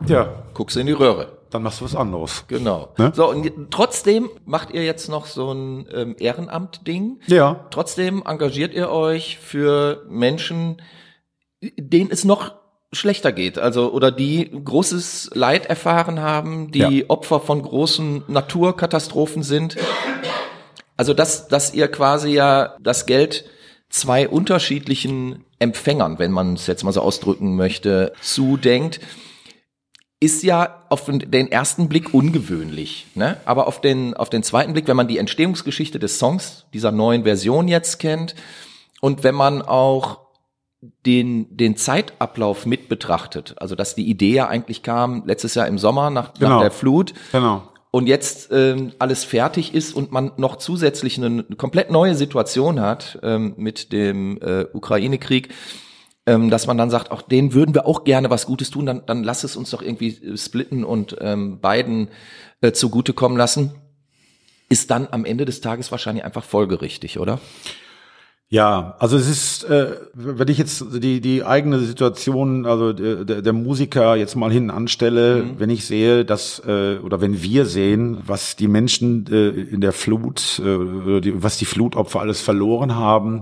ja, 0.07 0.43
Guckst 0.53 0.75
du 0.75 0.79
in 0.79 0.87
die 0.87 0.93
Röhre. 0.93 1.37
Dann 1.55 1.63
machst 1.63 1.81
du 1.81 1.85
was 1.85 1.95
anderes. 1.95 2.45
Genau. 2.47 2.89
Ne? 2.97 3.11
So, 3.15 3.29
und 3.29 3.71
trotzdem 3.71 4.29
macht 4.45 4.71
ihr 4.71 4.83
jetzt 4.83 5.09
noch 5.09 5.25
so 5.25 5.51
ein 5.51 5.87
ähm, 5.93 6.15
Ehrenamt-Ding. 6.19 7.19
Ja. 7.27 7.65
Trotzdem 7.71 8.23
engagiert 8.25 8.73
ihr 8.73 8.89
euch 8.89 9.37
für 9.39 10.05
Menschen, 10.09 10.81
denen 11.61 12.11
es 12.11 12.23
noch 12.25 12.53
schlechter 12.91 13.31
geht, 13.31 13.57
also 13.57 13.91
oder 13.91 14.11
die 14.11 14.51
großes 14.63 15.31
Leid 15.33 15.65
erfahren 15.65 16.21
haben, 16.21 16.71
die 16.71 16.79
Ja. 16.79 17.05
Opfer 17.09 17.39
von 17.39 17.61
großen 17.61 18.23
Naturkatastrophen 18.27 19.43
sind. 19.43 19.75
Also 20.97 21.13
dass, 21.13 21.47
dass 21.47 21.73
ihr 21.73 21.87
quasi 21.89 22.29
ja 22.29 22.75
das 22.79 23.05
Geld 23.05 23.45
zwei 23.89 24.27
unterschiedlichen 24.29 25.43
Empfängern, 25.59 26.19
wenn 26.19 26.31
man 26.31 26.53
es 26.53 26.67
jetzt 26.67 26.83
mal 26.83 26.91
so 26.91 27.01
ausdrücken 27.01 27.55
möchte, 27.55 28.13
zudenkt, 28.21 28.99
ist 30.25 30.43
ja 30.43 30.83
auf 30.89 31.05
den 31.05 31.51
ersten 31.51 31.87
Blick 31.87 32.13
ungewöhnlich, 32.13 33.07
ne? 33.15 33.37
Aber 33.45 33.67
auf 33.67 33.79
den 33.81 34.13
auf 34.15 34.29
den 34.29 34.43
zweiten 34.43 34.73
Blick, 34.73 34.87
wenn 34.87 34.97
man 34.97 35.07
die 35.07 35.17
Entstehungsgeschichte 35.17 35.99
des 35.99 36.19
Songs 36.19 36.65
dieser 36.73 36.91
neuen 36.91 37.23
Version 37.23 37.67
jetzt 37.67 37.99
kennt 37.99 38.35
und 39.01 39.23
wenn 39.23 39.35
man 39.35 39.61
auch 39.61 40.19
den 41.05 41.55
den 41.55 41.77
Zeitablauf 41.77 42.65
mit 42.65 42.89
betrachtet, 42.89 43.55
also 43.57 43.75
dass 43.75 43.95
die 43.95 44.07
Idee 44.09 44.33
ja 44.33 44.47
eigentlich 44.47 44.83
kam 44.83 45.23
letztes 45.25 45.55
Jahr 45.55 45.67
im 45.67 45.77
Sommer 45.77 46.09
nach, 46.09 46.33
nach 46.33 46.39
Genau. 46.39 46.59
der 46.61 46.71
Flut 46.71 47.13
Genau. 47.31 47.63
und 47.91 48.07
jetzt 48.07 48.49
ähm, 48.51 48.91
alles 48.99 49.23
fertig 49.23 49.73
ist 49.73 49.95
und 49.95 50.11
man 50.11 50.31
noch 50.37 50.57
zusätzlich 50.57 51.17
eine 51.17 51.43
komplett 51.57 51.89
neue 51.91 52.13
Situation 52.15 52.79
hat 52.79 53.17
ähm, 53.23 53.53
mit 53.57 53.91
dem 53.93 54.37
äh, 54.41 54.65
Ukraine-Krieg, 54.73 55.49
ähm, 56.25 56.49
dass 56.49 56.67
man 56.67 56.77
dann 56.77 56.89
sagt, 56.89 57.11
auch 57.11 57.21
denen 57.21 57.53
würden 57.53 57.75
wir 57.75 57.85
auch 57.85 58.03
gerne 58.03 58.29
was 58.29 58.45
Gutes 58.45 58.69
tun, 58.71 58.85
dann, 58.85 59.05
dann 59.05 59.23
lass 59.23 59.43
es 59.43 59.55
uns 59.55 59.69
doch 59.69 59.81
irgendwie 59.81 60.09
äh, 60.09 60.37
splitten 60.37 60.83
und 60.83 61.15
ähm, 61.21 61.59
beiden 61.59 62.09
äh, 62.61 62.71
zugutekommen 62.71 63.37
lassen, 63.37 63.71
ist 64.69 64.89
dann 64.91 65.07
am 65.11 65.25
Ende 65.25 65.45
des 65.45 65.61
Tages 65.61 65.91
wahrscheinlich 65.91 66.25
einfach 66.25 66.43
folgerichtig, 66.43 67.19
oder? 67.19 67.39
Ja, 68.47 68.95
also 68.99 69.17
es 69.17 69.27
ist, 69.27 69.63
äh, 69.63 69.97
wenn 70.13 70.47
ich 70.49 70.59
jetzt 70.59 70.85
die 70.93 71.19
die 71.19 71.43
eigene 71.43 71.79
Situation, 71.79 72.67
also 72.67 72.93
der, 72.93 73.41
der 73.41 73.53
Musiker 73.53 74.15
jetzt 74.15 74.35
mal 74.35 74.51
hinten 74.51 74.69
anstelle, 74.69 75.57
wenn 75.57 75.71
ich 75.71 75.87
sehe, 75.87 76.25
dass 76.25 76.59
äh, 76.59 76.99
oder 76.99 77.21
wenn 77.21 77.41
wir 77.41 77.65
sehen, 77.65 78.19
was 78.23 78.55
die 78.55 78.67
Menschen 78.67 79.25
äh, 79.31 79.49
in 79.49 79.81
der 79.81 79.93
Flut, 79.93 80.61
äh, 80.63 80.75
oder 80.75 81.21
die, 81.21 81.41
was 81.41 81.57
die 81.57 81.65
Flutopfer 81.65 82.19
alles 82.19 82.39
verloren 82.39 82.93
haben, 82.93 83.41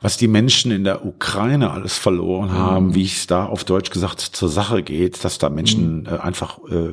was 0.00 0.18
die 0.18 0.28
Menschen 0.28 0.70
in 0.70 0.84
der 0.84 1.04
Ukraine 1.04 1.72
alles 1.72 1.98
verloren 1.98 2.52
haben, 2.52 2.94
wie 2.94 3.06
es 3.06 3.26
da 3.26 3.46
auf 3.46 3.64
Deutsch 3.64 3.90
gesagt 3.90 4.20
zur 4.20 4.48
Sache 4.48 4.84
geht, 4.84 5.24
dass 5.24 5.38
da 5.38 5.48
Menschen 5.48 6.06
äh, 6.06 6.18
einfach 6.18 6.60
äh, 6.70 6.90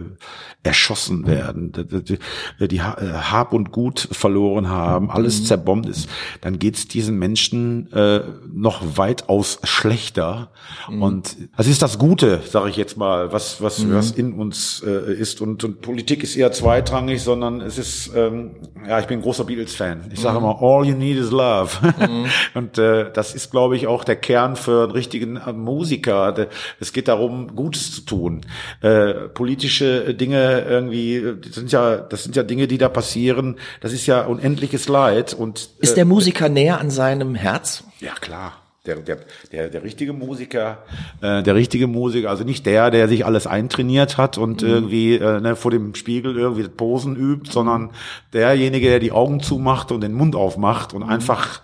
erschossen 0.63 1.27
werden, 1.27 1.71
die, 1.71 2.03
die, 2.03 2.67
die 2.67 2.77
äh, 2.77 2.81
Hab 2.81 3.53
und 3.53 3.71
Gut 3.71 4.07
verloren 4.11 4.69
haben, 4.69 5.11
alles 5.11 5.45
zerbombt 5.45 5.87
ist, 5.87 6.09
dann 6.41 6.57
geht's 6.57 6.87
diesen 6.87 7.19
Menschen 7.19 7.50
äh, 7.51 8.21
noch 8.51 8.97
weitaus 8.97 9.59
schlechter. 9.63 10.51
Und 10.87 11.37
das 11.57 11.67
ist 11.67 11.81
das 11.81 11.97
Gute, 11.97 12.41
sage 12.47 12.69
ich 12.69 12.75
jetzt 12.75 12.97
mal, 12.97 13.31
was 13.31 13.61
was 13.61 13.89
was 13.89 14.11
in 14.11 14.33
uns 14.33 14.83
äh, 14.85 15.13
ist. 15.13 15.41
Und, 15.41 15.63
und 15.63 15.81
Politik 15.81 16.23
ist 16.23 16.35
eher 16.35 16.51
zweitrangig, 16.51 17.21
sondern 17.21 17.61
es 17.61 17.77
ist, 17.77 18.11
ähm, 18.15 18.51
ja, 18.87 18.99
ich 18.99 19.05
bin 19.05 19.19
ein 19.19 19.21
großer 19.21 19.43
Beatles-Fan. 19.43 20.11
Ich 20.13 20.19
sage 20.19 20.37
immer, 20.37 20.61
all 20.61 20.85
you 20.85 20.95
need 20.95 21.17
is 21.17 21.31
love. 21.31 21.77
und 22.53 22.77
äh, 22.77 23.11
das 23.11 23.35
ist, 23.35 23.51
glaube 23.51 23.75
ich, 23.75 23.87
auch 23.87 24.03
der 24.03 24.15
Kern 24.15 24.55
für 24.55 24.83
einen 24.83 24.91
richtigen 24.91 25.37
äh, 25.37 25.53
Musiker. 25.53 26.47
Es 26.79 26.93
geht 26.93 27.07
darum, 27.07 27.55
Gutes 27.55 27.95
zu 27.95 28.01
tun. 28.01 28.41
Äh, 28.81 29.13
politische 29.33 30.13
Dinge 30.13 30.61
irgendwie, 30.61 31.15
äh, 31.15 31.37
das 31.39 31.55
sind 31.55 31.71
ja, 31.71 31.97
das 31.97 32.23
sind 32.23 32.35
ja 32.35 32.43
Dinge, 32.43 32.67
die 32.67 32.77
da 32.77 32.89
passieren. 32.89 33.57
Das 33.81 33.93
ist 33.93 34.05
ja 34.05 34.25
unendliches 34.25 34.87
Leid 34.87 35.33
und 35.33 35.69
Ist 35.79 35.97
der 35.97 36.05
Musiker 36.05 36.49
näher 36.49 36.79
an 36.79 36.89
seinem 36.89 37.35
Herz? 37.41 37.83
ja, 37.99 38.13
klar. 38.13 38.53
Der, 38.87 38.95
der, 38.95 39.19
der, 39.51 39.69
der 39.69 39.83
richtige 39.83 40.11
Musiker, 40.11 40.79
äh, 41.21 41.43
der 41.43 41.53
richtige 41.53 41.85
Musiker, 41.85 42.31
also 42.31 42.43
nicht 42.43 42.65
der, 42.65 42.89
der 42.89 43.07
sich 43.07 43.27
alles 43.27 43.45
eintrainiert 43.45 44.17
hat 44.17 44.39
und 44.39 44.63
irgendwie 44.63 45.17
äh, 45.17 45.39
ne, 45.39 45.55
vor 45.55 45.69
dem 45.69 45.93
Spiegel 45.93 46.35
irgendwie 46.35 46.67
Posen 46.67 47.15
übt, 47.15 47.51
sondern 47.51 47.91
derjenige, 48.33 48.89
der 48.89 48.99
die 48.99 49.11
Augen 49.11 49.39
zumacht 49.39 49.91
und 49.91 50.01
den 50.01 50.13
Mund 50.13 50.35
aufmacht 50.35 50.95
und 50.95 51.03
einfach 51.03 51.61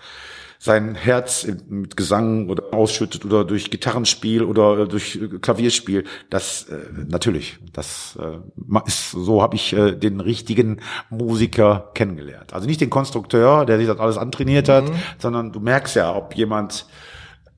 sein 0.67 0.93
Herz 0.93 1.47
mit 1.67 1.97
Gesang 1.97 2.49
oder 2.49 2.71
ausschüttet 2.71 3.25
oder 3.25 3.43
durch 3.43 3.71
Gitarrenspiel 3.71 4.43
oder 4.43 4.79
äh, 4.79 4.87
durch 4.87 5.15
äh, 5.15 5.39
Klavierspiel. 5.39 6.03
Das 6.29 6.69
äh, 6.69 6.75
natürlich, 7.07 7.57
das 7.73 8.19
äh, 8.21 8.37
ist 8.85 9.11
so 9.11 9.41
habe 9.41 9.55
ich 9.55 9.73
äh, 9.73 9.93
den 9.93 10.19
richtigen 10.19 10.81
Musiker 11.09 11.89
kennengelernt. 11.95 12.53
Also 12.53 12.67
nicht 12.67 12.81
den 12.81 12.91
Konstrukteur, 12.91 13.65
der 13.65 13.79
sich 13.79 13.87
das 13.87 13.99
alles 13.99 14.17
antrainiert 14.17 14.69
hat, 14.69 14.85
sondern 15.17 15.51
du 15.51 15.59
merkst 15.59 15.95
ja, 15.95 16.15
ob 16.15 16.35
jemand 16.35 16.85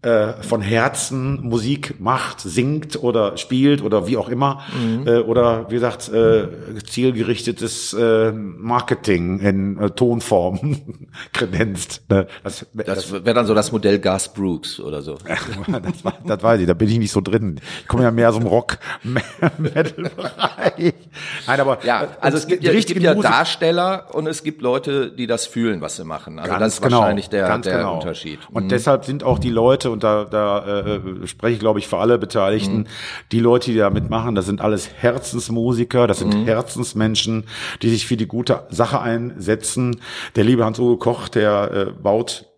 äh, 0.02 0.42
von 0.44 0.62
Herzen 0.62 1.42
Musik 1.42 2.00
macht, 2.00 2.40
singt 2.40 3.04
oder 3.04 3.36
spielt 3.38 3.84
oder 3.84 4.08
wie 4.08 4.16
auch 4.16 4.30
immer 4.30 4.62
äh, 5.06 5.18
oder 5.18 5.70
wie 5.70 5.74
gesagt 5.76 6.08
äh, 6.10 6.48
zielgerichtetes 6.86 7.94
äh, 7.94 8.32
Marketing 8.32 9.40
in 9.40 9.78
äh, 9.78 9.90
Tonform 9.90 10.78
kredenzt. 11.34 12.04
Ne? 12.10 12.28
Das, 12.44 12.66
Das 12.74 13.12
wäre 13.12 13.34
dann 13.34 13.46
so 13.46 13.54
das 13.54 13.72
Modell 13.74 14.00
Gas 14.00 14.34
Brooks 14.34 14.80
oder 14.80 15.02
so. 15.02 15.16
das, 15.68 16.14
das 16.26 16.44
weiß 16.44 16.62
ich, 16.62 16.68
da 16.68 16.74
bin 16.74 16.88
ich 16.88 16.98
nicht 17.00 17.12
so 17.12 17.20
drin. 17.22 17.60
Ich 17.82 17.88
komme 17.88 18.04
ja 18.04 18.12
mehr 18.12 18.30
aus 18.30 18.38
dem 18.38 18.48
Rock-Metal-Bereich. 18.48 20.94
Nein, 21.48 21.60
aber 21.60 21.80
Ja, 21.84 22.08
also 22.22 22.38
es 22.38 22.48
gibt 22.48 22.62
die 22.64 22.68
ja, 22.68 22.72
es 22.72 22.78
richtigen 22.78 23.00
gibt 23.02 23.10
ja 23.12 23.16
Musik- 23.16 23.32
Darsteller 23.32 24.08
und 24.14 24.28
es 24.28 24.44
gibt 24.44 24.62
Leute, 24.62 25.12
die 25.12 25.28
das 25.28 25.46
fühlen, 25.46 25.82
was 25.82 25.98
sie 25.98 26.06
machen. 26.06 26.40
Also 26.40 26.52
Ganz 26.52 26.62
das 26.62 26.74
ist 26.76 26.82
genau, 26.82 27.00
wahrscheinlich 27.00 27.30
der, 27.30 27.58
der 27.60 27.78
genau. 27.78 27.96
Unterschied. 27.96 28.40
Und 28.52 28.66
Mhm. 28.66 28.70
deshalb 28.70 29.04
sind 29.06 29.24
auch 29.24 29.40
die 29.40 29.50
Leute, 29.50 29.89
und 29.92 30.04
da, 30.04 30.26
da 30.26 30.82
äh, 30.82 31.28
spreche 31.28 31.54
ich, 31.54 31.60
glaube 31.60 31.80
ich, 31.80 31.88
für 31.88 31.98
alle 31.98 32.18
Beteiligten, 32.18 32.88
die 33.32 33.40
Leute, 33.40 33.72
die 33.72 33.78
da 33.78 33.90
mitmachen, 33.90 34.36
das 34.36 34.46
sind 34.46 34.62
alles 34.62 34.90
Herzensmusiker, 34.98 36.08
das 36.08 36.20
sind 36.20 36.46
Herzensmenschen, 36.46 37.46
die 37.82 37.90
sich 37.90 38.06
für 38.06 38.18
die 38.18 38.28
gute 38.28 38.64
Sache 38.70 39.02
einsetzen. 39.02 40.02
Der 40.36 40.44
liebe 40.44 40.66
Hans-Uwe 40.66 40.98
Koch, 40.98 41.30
der 41.30 41.72
äh, 41.72 42.02
baut 42.02 42.49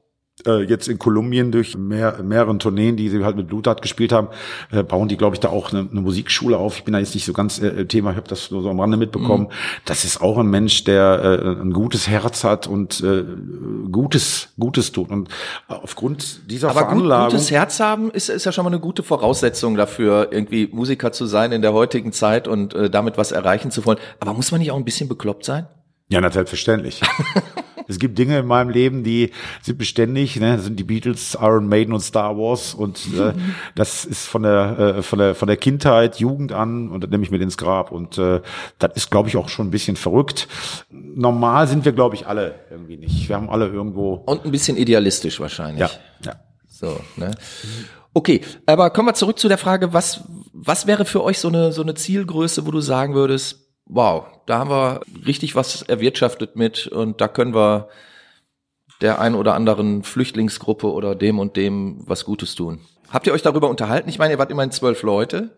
äh, 0.45 0.63
jetzt 0.63 0.87
in 0.87 0.99
Kolumbien 0.99 1.51
durch 1.51 1.77
mehr, 1.77 2.21
mehreren 2.23 2.59
Tourneen, 2.59 2.97
die 2.97 3.09
sie 3.09 3.23
halt 3.23 3.35
mit 3.35 3.47
Blutart 3.47 3.81
gespielt 3.81 4.11
haben, 4.11 4.27
äh, 4.71 4.83
bauen 4.83 5.07
die, 5.07 5.17
glaube 5.17 5.35
ich, 5.35 5.39
da 5.39 5.49
auch 5.49 5.71
eine, 5.71 5.87
eine 5.89 6.01
Musikschule 6.01 6.57
auf. 6.57 6.77
Ich 6.77 6.83
bin 6.83 6.93
da 6.93 6.99
jetzt 6.99 7.13
nicht 7.13 7.25
so 7.25 7.33
ganz 7.33 7.59
äh, 7.59 7.85
Thema, 7.85 8.11
ich 8.11 8.17
habe 8.17 8.27
das 8.27 8.51
nur 8.51 8.61
so 8.61 8.69
am 8.69 8.79
Rande 8.79 8.97
mitbekommen. 8.97 9.49
Das 9.85 10.05
ist 10.05 10.21
auch 10.21 10.37
ein 10.37 10.47
Mensch, 10.47 10.83
der 10.83 11.41
äh, 11.43 11.61
ein 11.61 11.73
gutes 11.73 12.07
Herz 12.07 12.43
hat 12.43 12.67
und 12.67 13.01
äh, 13.01 13.23
Gutes, 13.91 14.49
Gutes 14.59 14.91
tut. 14.91 15.09
Und 15.09 15.29
aufgrund 15.67 16.49
dieser 16.49 16.69
Aber 16.69 16.81
gut, 16.81 16.89
Veranlagung. 16.89 17.29
gutes 17.31 17.51
Herz 17.51 17.79
haben 17.79 18.11
ist, 18.11 18.29
ist 18.29 18.45
ja 18.45 18.51
schon 18.51 18.63
mal 18.63 18.71
eine 18.71 18.79
gute 18.79 19.03
Voraussetzung 19.03 19.75
dafür, 19.75 20.29
irgendwie 20.31 20.67
Musiker 20.71 21.11
zu 21.11 21.25
sein 21.25 21.51
in 21.51 21.61
der 21.61 21.73
heutigen 21.73 22.11
Zeit 22.11 22.47
und 22.47 22.73
äh, 22.73 22.89
damit 22.89 23.17
was 23.17 23.31
erreichen 23.31 23.71
zu 23.71 23.85
wollen. 23.85 23.97
Aber 24.19 24.33
muss 24.33 24.51
man 24.51 24.59
nicht 24.59 24.71
auch 24.71 24.77
ein 24.77 24.85
bisschen 24.85 25.09
bekloppt 25.09 25.45
sein? 25.45 25.67
Ja, 26.09 26.19
na, 26.19 26.29
selbstverständlich. 26.29 27.01
es 27.91 27.99
gibt 27.99 28.17
Dinge 28.17 28.39
in 28.39 28.47
meinem 28.47 28.69
Leben, 28.69 29.03
die 29.03 29.31
sind 29.61 29.77
beständig. 29.77 30.39
Ne? 30.39 30.55
Das 30.55 30.65
sind 30.65 30.79
die 30.79 30.83
Beatles, 30.83 31.37
Iron 31.39 31.67
Maiden 31.67 31.93
und 31.93 31.99
Star 31.99 32.37
Wars. 32.37 32.73
Und 32.73 32.99
äh, 33.17 33.33
das 33.75 34.05
ist 34.05 34.27
von 34.27 34.43
der, 34.43 34.79
äh, 34.79 35.01
von 35.01 35.19
der 35.19 35.35
von 35.35 35.47
der 35.47 35.57
Kindheit, 35.57 36.17
Jugend 36.17 36.53
an 36.53 36.89
und 36.89 37.03
das 37.03 37.09
nehme 37.09 37.23
ich 37.23 37.31
mit 37.31 37.41
ins 37.41 37.57
Grab. 37.57 37.91
Und 37.91 38.17
äh, 38.17 38.41
das 38.79 38.91
ist, 38.95 39.11
glaube 39.11 39.29
ich, 39.29 39.37
auch 39.37 39.49
schon 39.49 39.67
ein 39.67 39.71
bisschen 39.71 39.95
verrückt. 39.95 40.47
Normal 40.89 41.67
sind 41.67 41.85
wir, 41.85 41.91
glaube 41.91 42.15
ich, 42.15 42.27
alle 42.27 42.55
irgendwie 42.69 42.97
nicht. 42.97 43.27
Wir 43.29 43.35
haben 43.35 43.49
alle 43.49 43.67
irgendwo. 43.67 44.13
Und 44.25 44.45
ein 44.45 44.51
bisschen 44.51 44.77
idealistisch 44.77 45.39
wahrscheinlich. 45.39 45.81
Ja, 45.81 45.89
ja. 46.25 46.35
So, 46.67 46.99
ne? 47.17 47.31
Okay, 48.13 48.41
aber 48.65 48.89
kommen 48.89 49.07
wir 49.07 49.13
zurück 49.13 49.39
zu 49.39 49.47
der 49.47 49.57
Frage, 49.57 49.93
was, 49.93 50.21
was 50.51 50.87
wäre 50.87 51.05
für 51.05 51.23
euch 51.23 51.39
so 51.39 51.47
eine, 51.47 51.71
so 51.71 51.81
eine 51.81 51.93
Zielgröße, 51.93 52.65
wo 52.65 52.71
du 52.71 52.81
sagen 52.81 53.13
würdest, 53.13 53.60
wow, 53.91 54.25
da 54.45 54.59
haben 54.59 54.69
wir 54.69 55.01
richtig 55.27 55.55
was 55.55 55.81
erwirtschaftet 55.83 56.55
mit 56.55 56.87
und 56.87 57.21
da 57.21 57.27
können 57.27 57.53
wir 57.53 57.89
der 59.01 59.19
ein 59.19 59.35
oder 59.35 59.55
anderen 59.55 60.03
Flüchtlingsgruppe 60.03 60.91
oder 60.91 61.15
dem 61.15 61.39
und 61.39 61.57
dem 61.57 62.03
was 62.07 62.23
Gutes 62.25 62.55
tun. 62.55 62.79
Habt 63.09 63.27
ihr 63.27 63.33
euch 63.33 63.41
darüber 63.41 63.69
unterhalten? 63.69 64.09
Ich 64.09 64.19
meine, 64.19 64.33
ihr 64.33 64.39
wart 64.39 64.51
immerhin 64.51 64.71
zwölf 64.71 65.03
Leute, 65.03 65.55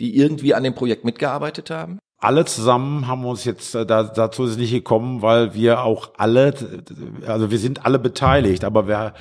die 0.00 0.16
irgendwie 0.16 0.54
an 0.54 0.64
dem 0.64 0.74
Projekt 0.74 1.04
mitgearbeitet 1.04 1.70
haben. 1.70 1.98
alle 2.18 2.44
zusammen 2.44 3.06
haben 3.06 3.24
uns 3.24 3.44
jetzt, 3.44 3.74
äh, 3.74 3.86
da, 3.86 4.02
dazu 4.02 4.44
ist 4.44 4.58
nicht 4.58 4.72
gekommen, 4.72 5.22
weil 5.22 5.54
wir 5.54 5.82
auch 5.84 6.10
alle, 6.18 6.54
also 7.26 7.50
wir 7.50 7.58
sind 7.58 7.86
alle 7.86 7.98
beteiligt, 7.98 8.64
aber 8.64 8.88
wir 8.88 9.14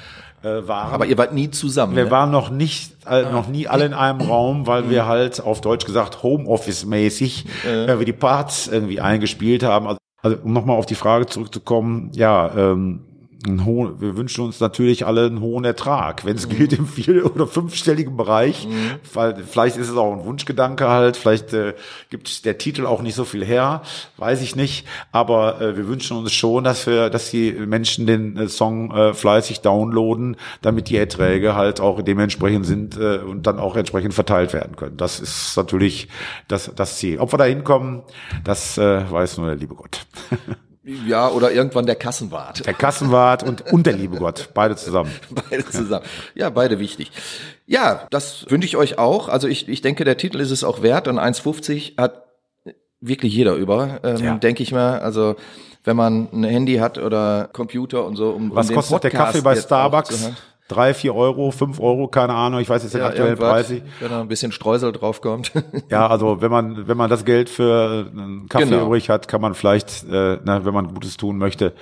äh, 0.44 0.68
waren. 0.68 0.94
Aber 0.94 1.06
ihr 1.06 1.18
wart 1.18 1.34
nie 1.34 1.52
zusammen. 1.52 1.96
Wir 1.96 2.06
ne? 2.06 2.12
waren 2.12 2.32
noch 2.32 2.50
nicht, 2.50 2.94
äh, 3.10 3.24
noch 3.24 3.48
nie 3.48 3.68
alle 3.68 3.86
in 3.86 3.94
einem 3.94 4.22
Raum, 4.22 4.68
weil 4.68 4.84
Mhm. 4.84 4.90
wir 4.90 5.06
halt 5.08 5.42
auf 5.42 5.62
Deutsch 5.62 5.86
gesagt 5.86 6.24
Homeoffice-mäßig 6.24 7.46
äh, 7.66 7.98
wir 7.98 8.06
die 8.06 8.14
Parts 8.14 8.68
irgendwie 8.68 9.02
eingespielt 9.02 9.64
haben. 9.64 9.88
Also, 9.88 10.00
also 10.22 10.38
um 10.44 10.54
nochmal 10.54 10.78
auf 10.78 10.86
die 10.86 10.96
Frage 10.96 11.26
zurückzukommen, 11.28 12.12
ja, 12.14 12.52
ähm, 12.56 13.06
hohen, 13.48 14.02
wir 14.02 14.18
wünschen 14.18 14.44
uns 14.44 14.60
natürlich 14.60 15.06
alle 15.06 15.26
einen 15.26 15.40
hohen 15.40 15.64
Ertrag, 15.64 16.26
wenn 16.26 16.36
es 16.36 16.46
Mhm. 16.48 16.58
gilt 16.58 16.74
im 16.74 16.86
vier- 16.86 17.26
oder 17.34 17.48
fünfstelligen 17.48 18.18
Bereich, 18.18 18.68
weil 19.14 19.36
vielleicht 19.46 19.78
ist 19.78 19.88
es 19.90 19.96
auch 19.96 20.12
ein 20.12 20.26
Wunschgedanke 20.26 20.90
halt, 20.90 21.16
vielleicht 21.16 21.54
äh, 21.54 21.74
gibt 22.10 22.44
der 22.46 22.58
Titel 22.58 22.86
auch 22.86 23.02
nicht 23.02 23.16
so 23.16 23.24
viel 23.24 23.46
her, 23.46 23.82
weiß 24.18 24.42
ich 24.42 24.58
nicht, 24.58 24.86
aber 25.14 25.62
äh, 25.62 25.78
wir 25.78 25.88
wünschen 25.88 26.18
uns 26.18 26.34
schon, 26.34 26.66
dass 26.66 26.86
wir, 26.86 27.10
dass 27.10 27.32
die 27.32 27.54
Menschen 27.54 28.06
den 28.06 28.36
äh, 28.36 28.50
Song 28.50 28.92
äh, 28.92 29.14
fleißig 29.14 29.62
downloaden, 29.62 30.36
damit 30.62 30.90
die 30.90 30.98
Erträge 30.98 31.56
halt 31.56 31.80
auch 31.80 32.02
dementsprechend 32.02 32.66
sind 32.66 32.98
äh, 32.98 33.20
und 33.20 33.48
dann 33.48 33.58
auch 33.60 33.78
entsprechend 33.78 34.14
verteilt 34.14 34.52
werden 34.52 34.76
können. 34.76 34.98
Das 34.98 35.20
ist 35.22 35.56
natürlich 35.56 36.10
das, 36.50 36.72
das 36.76 36.98
Ziel. 36.98 37.20
Ob 37.20 37.32
wir 37.34 37.38
da 37.38 37.46
hinkommen, 37.46 38.02
das 38.44 38.78
äh, 38.78 39.10
weiß 39.10 39.38
nur 39.38 39.48
der 39.48 39.56
liebe 39.56 39.76
Gott. 39.76 40.06
Ja, 41.08 41.30
oder 41.30 41.52
irgendwann 41.52 41.86
der 41.86 41.96
Kassenwart. 41.96 42.66
Der 42.66 42.74
Kassenwart 42.74 43.44
und, 43.44 43.72
und 43.72 43.86
der 43.86 43.94
liebe 43.94 44.18
Gott, 44.18 44.50
beide 44.54 44.76
zusammen. 44.76 45.12
Beide 45.50 45.66
zusammen. 45.66 46.06
Ja, 46.36 46.50
beide 46.50 46.80
wichtig. 46.80 47.12
Ja, 47.68 48.08
das 48.10 48.46
wünsche 48.50 48.66
ich 48.66 48.76
euch 48.78 48.98
auch. 48.98 49.30
Also 49.30 49.48
ich, 49.48 49.68
ich 49.70 49.82
denke, 49.82 50.04
der 50.04 50.18
Titel 50.18 50.40
ist 50.40 50.52
es 50.52 50.64
auch 50.64 50.82
wert 50.82 51.08
und 51.08 51.20
1,50 51.20 51.98
hat 51.98 52.24
wirklich 53.02 53.34
jeder 53.34 53.54
über, 53.54 54.00
ähm, 54.04 54.18
Ja. 54.18 54.38
denke 54.38 54.64
ich 54.64 54.72
mal. 54.72 55.00
Also 55.00 55.36
wenn 55.84 55.96
man 55.96 56.28
ein 56.34 56.44
Handy 56.44 56.76
hat 56.78 56.98
oder 56.98 57.50
Computer 57.54 58.06
und 58.06 58.16
so, 58.16 58.32
um, 58.32 58.54
Was 58.54 58.70
um 58.70 58.76
kostet 58.76 59.04
der 59.04 59.12
Kaffee 59.12 59.42
bei 59.42 59.56
Starbucks? 59.56 60.32
Drei, 60.70 60.94
vier 60.94 61.16
Euro, 61.16 61.52
fünf 61.52 61.80
Euro, 61.80 62.08
keine 62.08 62.34
Ahnung. 62.36 62.62
Ich 62.62 62.70
weiß 62.70 62.84
jetzt 62.84 62.94
den 62.94 63.02
Ja, 63.02 63.08
aktuellen 63.08 63.38
Preis. 63.38 63.70
wenn 63.72 64.10
da 64.10 64.22
ein 64.22 64.28
bisschen 64.28 64.52
Streusel 64.54 64.92
draufkommt. 64.94 65.52
Ja, 65.90 66.08
also 66.08 66.42
wenn 66.42 66.52
man 66.52 66.88
wenn 66.88 66.96
man 66.96 67.10
das 67.10 67.26
Geld 67.26 67.50
für 67.50 68.08
einen 68.12 68.48
Kaffee 68.48 68.66
Genau. 68.66 68.86
übrig 68.86 69.10
hat, 69.10 69.28
kann 69.28 69.42
man 69.42 69.56
vielleicht, 69.56 70.04
äh, 70.10 70.38
na, 70.44 70.64
wenn 70.66 70.74
man 70.74 70.94
Gutes 70.94 71.18
tun 71.18 71.38
möchte, 71.40 71.74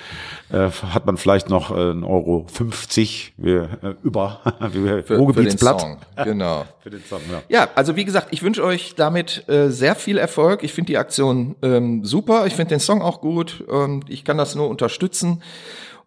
äh, 0.51 0.69
hat 0.93 1.05
man 1.05 1.17
vielleicht 1.17 1.49
noch 1.49 1.69
äh, 1.71 1.73
einen 1.91 2.03
Euro 2.05 2.45
50 2.51 3.33
wir, 3.37 3.63
äh, 3.83 3.93
über 4.03 4.39
wir 4.71 4.97
für, 4.99 5.03
für 5.03 5.13
den 5.15 5.17
Ruhrgebietsblatt. 5.19 5.81
Song. 5.81 5.97
Genau. 6.23 6.65
Für 6.87 6.89
den 6.91 7.03
Song, 7.03 7.19
ja. 7.29 7.41
Ja, 7.49 7.67
also 7.75 7.97
wie 7.97 8.05
gesagt, 8.05 8.29
ich 8.31 8.43
wünsche 8.43 8.63
euch 8.63 8.95
damit 8.95 9.43
äh, 9.49 9.69
sehr 9.69 9.93
viel 9.95 10.17
Erfolg. 10.17 10.63
Ich 10.63 10.71
finde 10.71 10.87
die 10.93 10.97
Aktion 10.97 11.57
ähm, 11.61 12.05
super. 12.05 12.45
Ich 12.47 12.53
finde 12.55 12.69
den 12.69 12.79
Song 12.79 13.01
auch 13.01 13.19
gut. 13.19 13.59
Und 13.67 14.09
ich 14.09 14.23
kann 14.23 14.37
das 14.37 14.55
nur 14.55 14.69
unterstützen. 14.69 15.43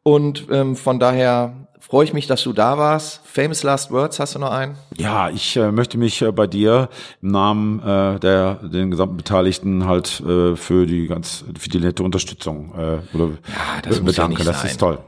Und 0.03 0.47
ähm, 0.51 0.77
von 0.77 0.99
daher 0.99 1.53
freue 1.81 2.05
ich 2.05 2.13
mich, 2.13 2.27
dass 2.27 2.43
du 2.45 2.53
da 2.53 2.79
warst. 2.79 3.21
Famous 3.25 3.63
Last 3.63 3.91
Words, 3.91 4.21
hast 4.21 4.35
du 4.35 4.39
noch 4.39 4.53
einen? 4.53 4.77
Ja, 4.97 5.31
ich 5.31 5.57
äh, 5.57 5.73
möchte 5.73 5.99
mich 5.99 6.23
äh, 6.23 6.31
bei 6.31 6.47
dir 6.47 6.89
im 7.23 7.31
Namen 7.31 7.81
äh, 7.81 8.21
der 8.21 8.55
den 8.63 8.91
gesamten 8.91 9.17
Beteiligten 9.17 9.87
halt 9.87 10.21
äh, 10.21 10.55
für 10.57 10.87
die 10.87 11.07
ganz 11.07 11.45
für 11.59 11.69
die 11.69 11.81
nette 11.81 12.03
Unterstützung 12.03 12.73
äh, 12.77 13.17
oder 13.17 13.31
das 13.83 13.97
äh, 13.97 13.99
ja 13.99 14.05
bedanken. 14.05 14.35
nicht 14.37 14.49
das 14.49 14.61
sein. 14.61 14.71
ist 14.71 14.79
toll. 14.79 14.99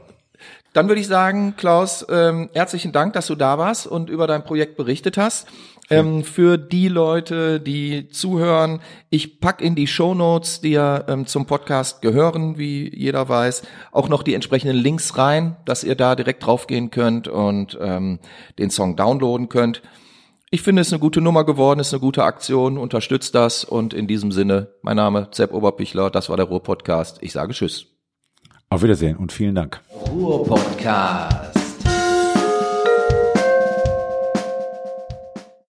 Dann 0.73 0.87
würde 0.87 0.99
ich 0.99 1.07
sagen, 1.07 1.53
Klaus, 1.55 2.03
ähm, 2.09 2.49
herzlichen 2.53 2.91
Dank, 2.91 3.13
dass 3.13 3.27
du 3.27 3.35
da 3.35 3.59
warst 3.59 3.85
und 3.85 4.09
über 4.09 4.25
dein 4.25 4.43
Projekt 4.43 4.75
berichtet 4.75 5.17
hast. 5.17 5.47
Ähm, 5.89 6.23
für 6.23 6.57
die 6.57 6.87
Leute, 6.87 7.59
die 7.59 8.07
zuhören, 8.07 8.79
ich 9.09 9.41
pack 9.41 9.61
in 9.61 9.75
die 9.75 9.87
Shownotes, 9.87 10.61
die 10.61 10.71
ja 10.71 11.03
ähm, 11.07 11.25
zum 11.25 11.45
Podcast 11.45 12.01
gehören, 12.01 12.57
wie 12.57 12.89
jeder 12.95 13.27
weiß, 13.27 13.63
auch 13.91 14.07
noch 14.07 14.23
die 14.23 14.33
entsprechenden 14.33 14.77
Links 14.77 15.17
rein, 15.17 15.57
dass 15.65 15.83
ihr 15.83 15.95
da 15.95 16.15
direkt 16.15 16.45
draufgehen 16.45 16.89
könnt 16.89 17.27
und 17.27 17.77
ähm, 17.81 18.19
den 18.59 18.69
Song 18.69 18.95
downloaden 18.95 19.49
könnt. 19.49 19.81
Ich 20.51 20.61
finde 20.61 20.83
es 20.83 20.93
eine 20.93 20.99
gute 20.99 21.19
Nummer 21.19 21.45
geworden, 21.45 21.79
ist 21.79 21.93
eine 21.93 21.99
gute 21.99 22.23
Aktion, 22.23 22.77
unterstützt 22.77 23.35
das 23.35 23.63
und 23.63 23.93
in 23.93 24.07
diesem 24.07 24.31
Sinne, 24.31 24.69
mein 24.83 24.97
Name 24.97 25.27
Sepp 25.31 25.51
Oberpichler, 25.51 26.11
das 26.11 26.29
war 26.29 26.37
der 26.37 26.45
Ruhr 26.45 26.63
Podcast. 26.63 27.17
Ich 27.21 27.31
sage 27.33 27.53
Tschüss. 27.53 27.87
Auf 28.69 28.83
Wiedersehen 28.83 29.17
und 29.17 29.31
vielen 29.31 29.55
Dank. 29.55 29.81
Ruhr 30.11 30.45
Podcast. 30.45 31.62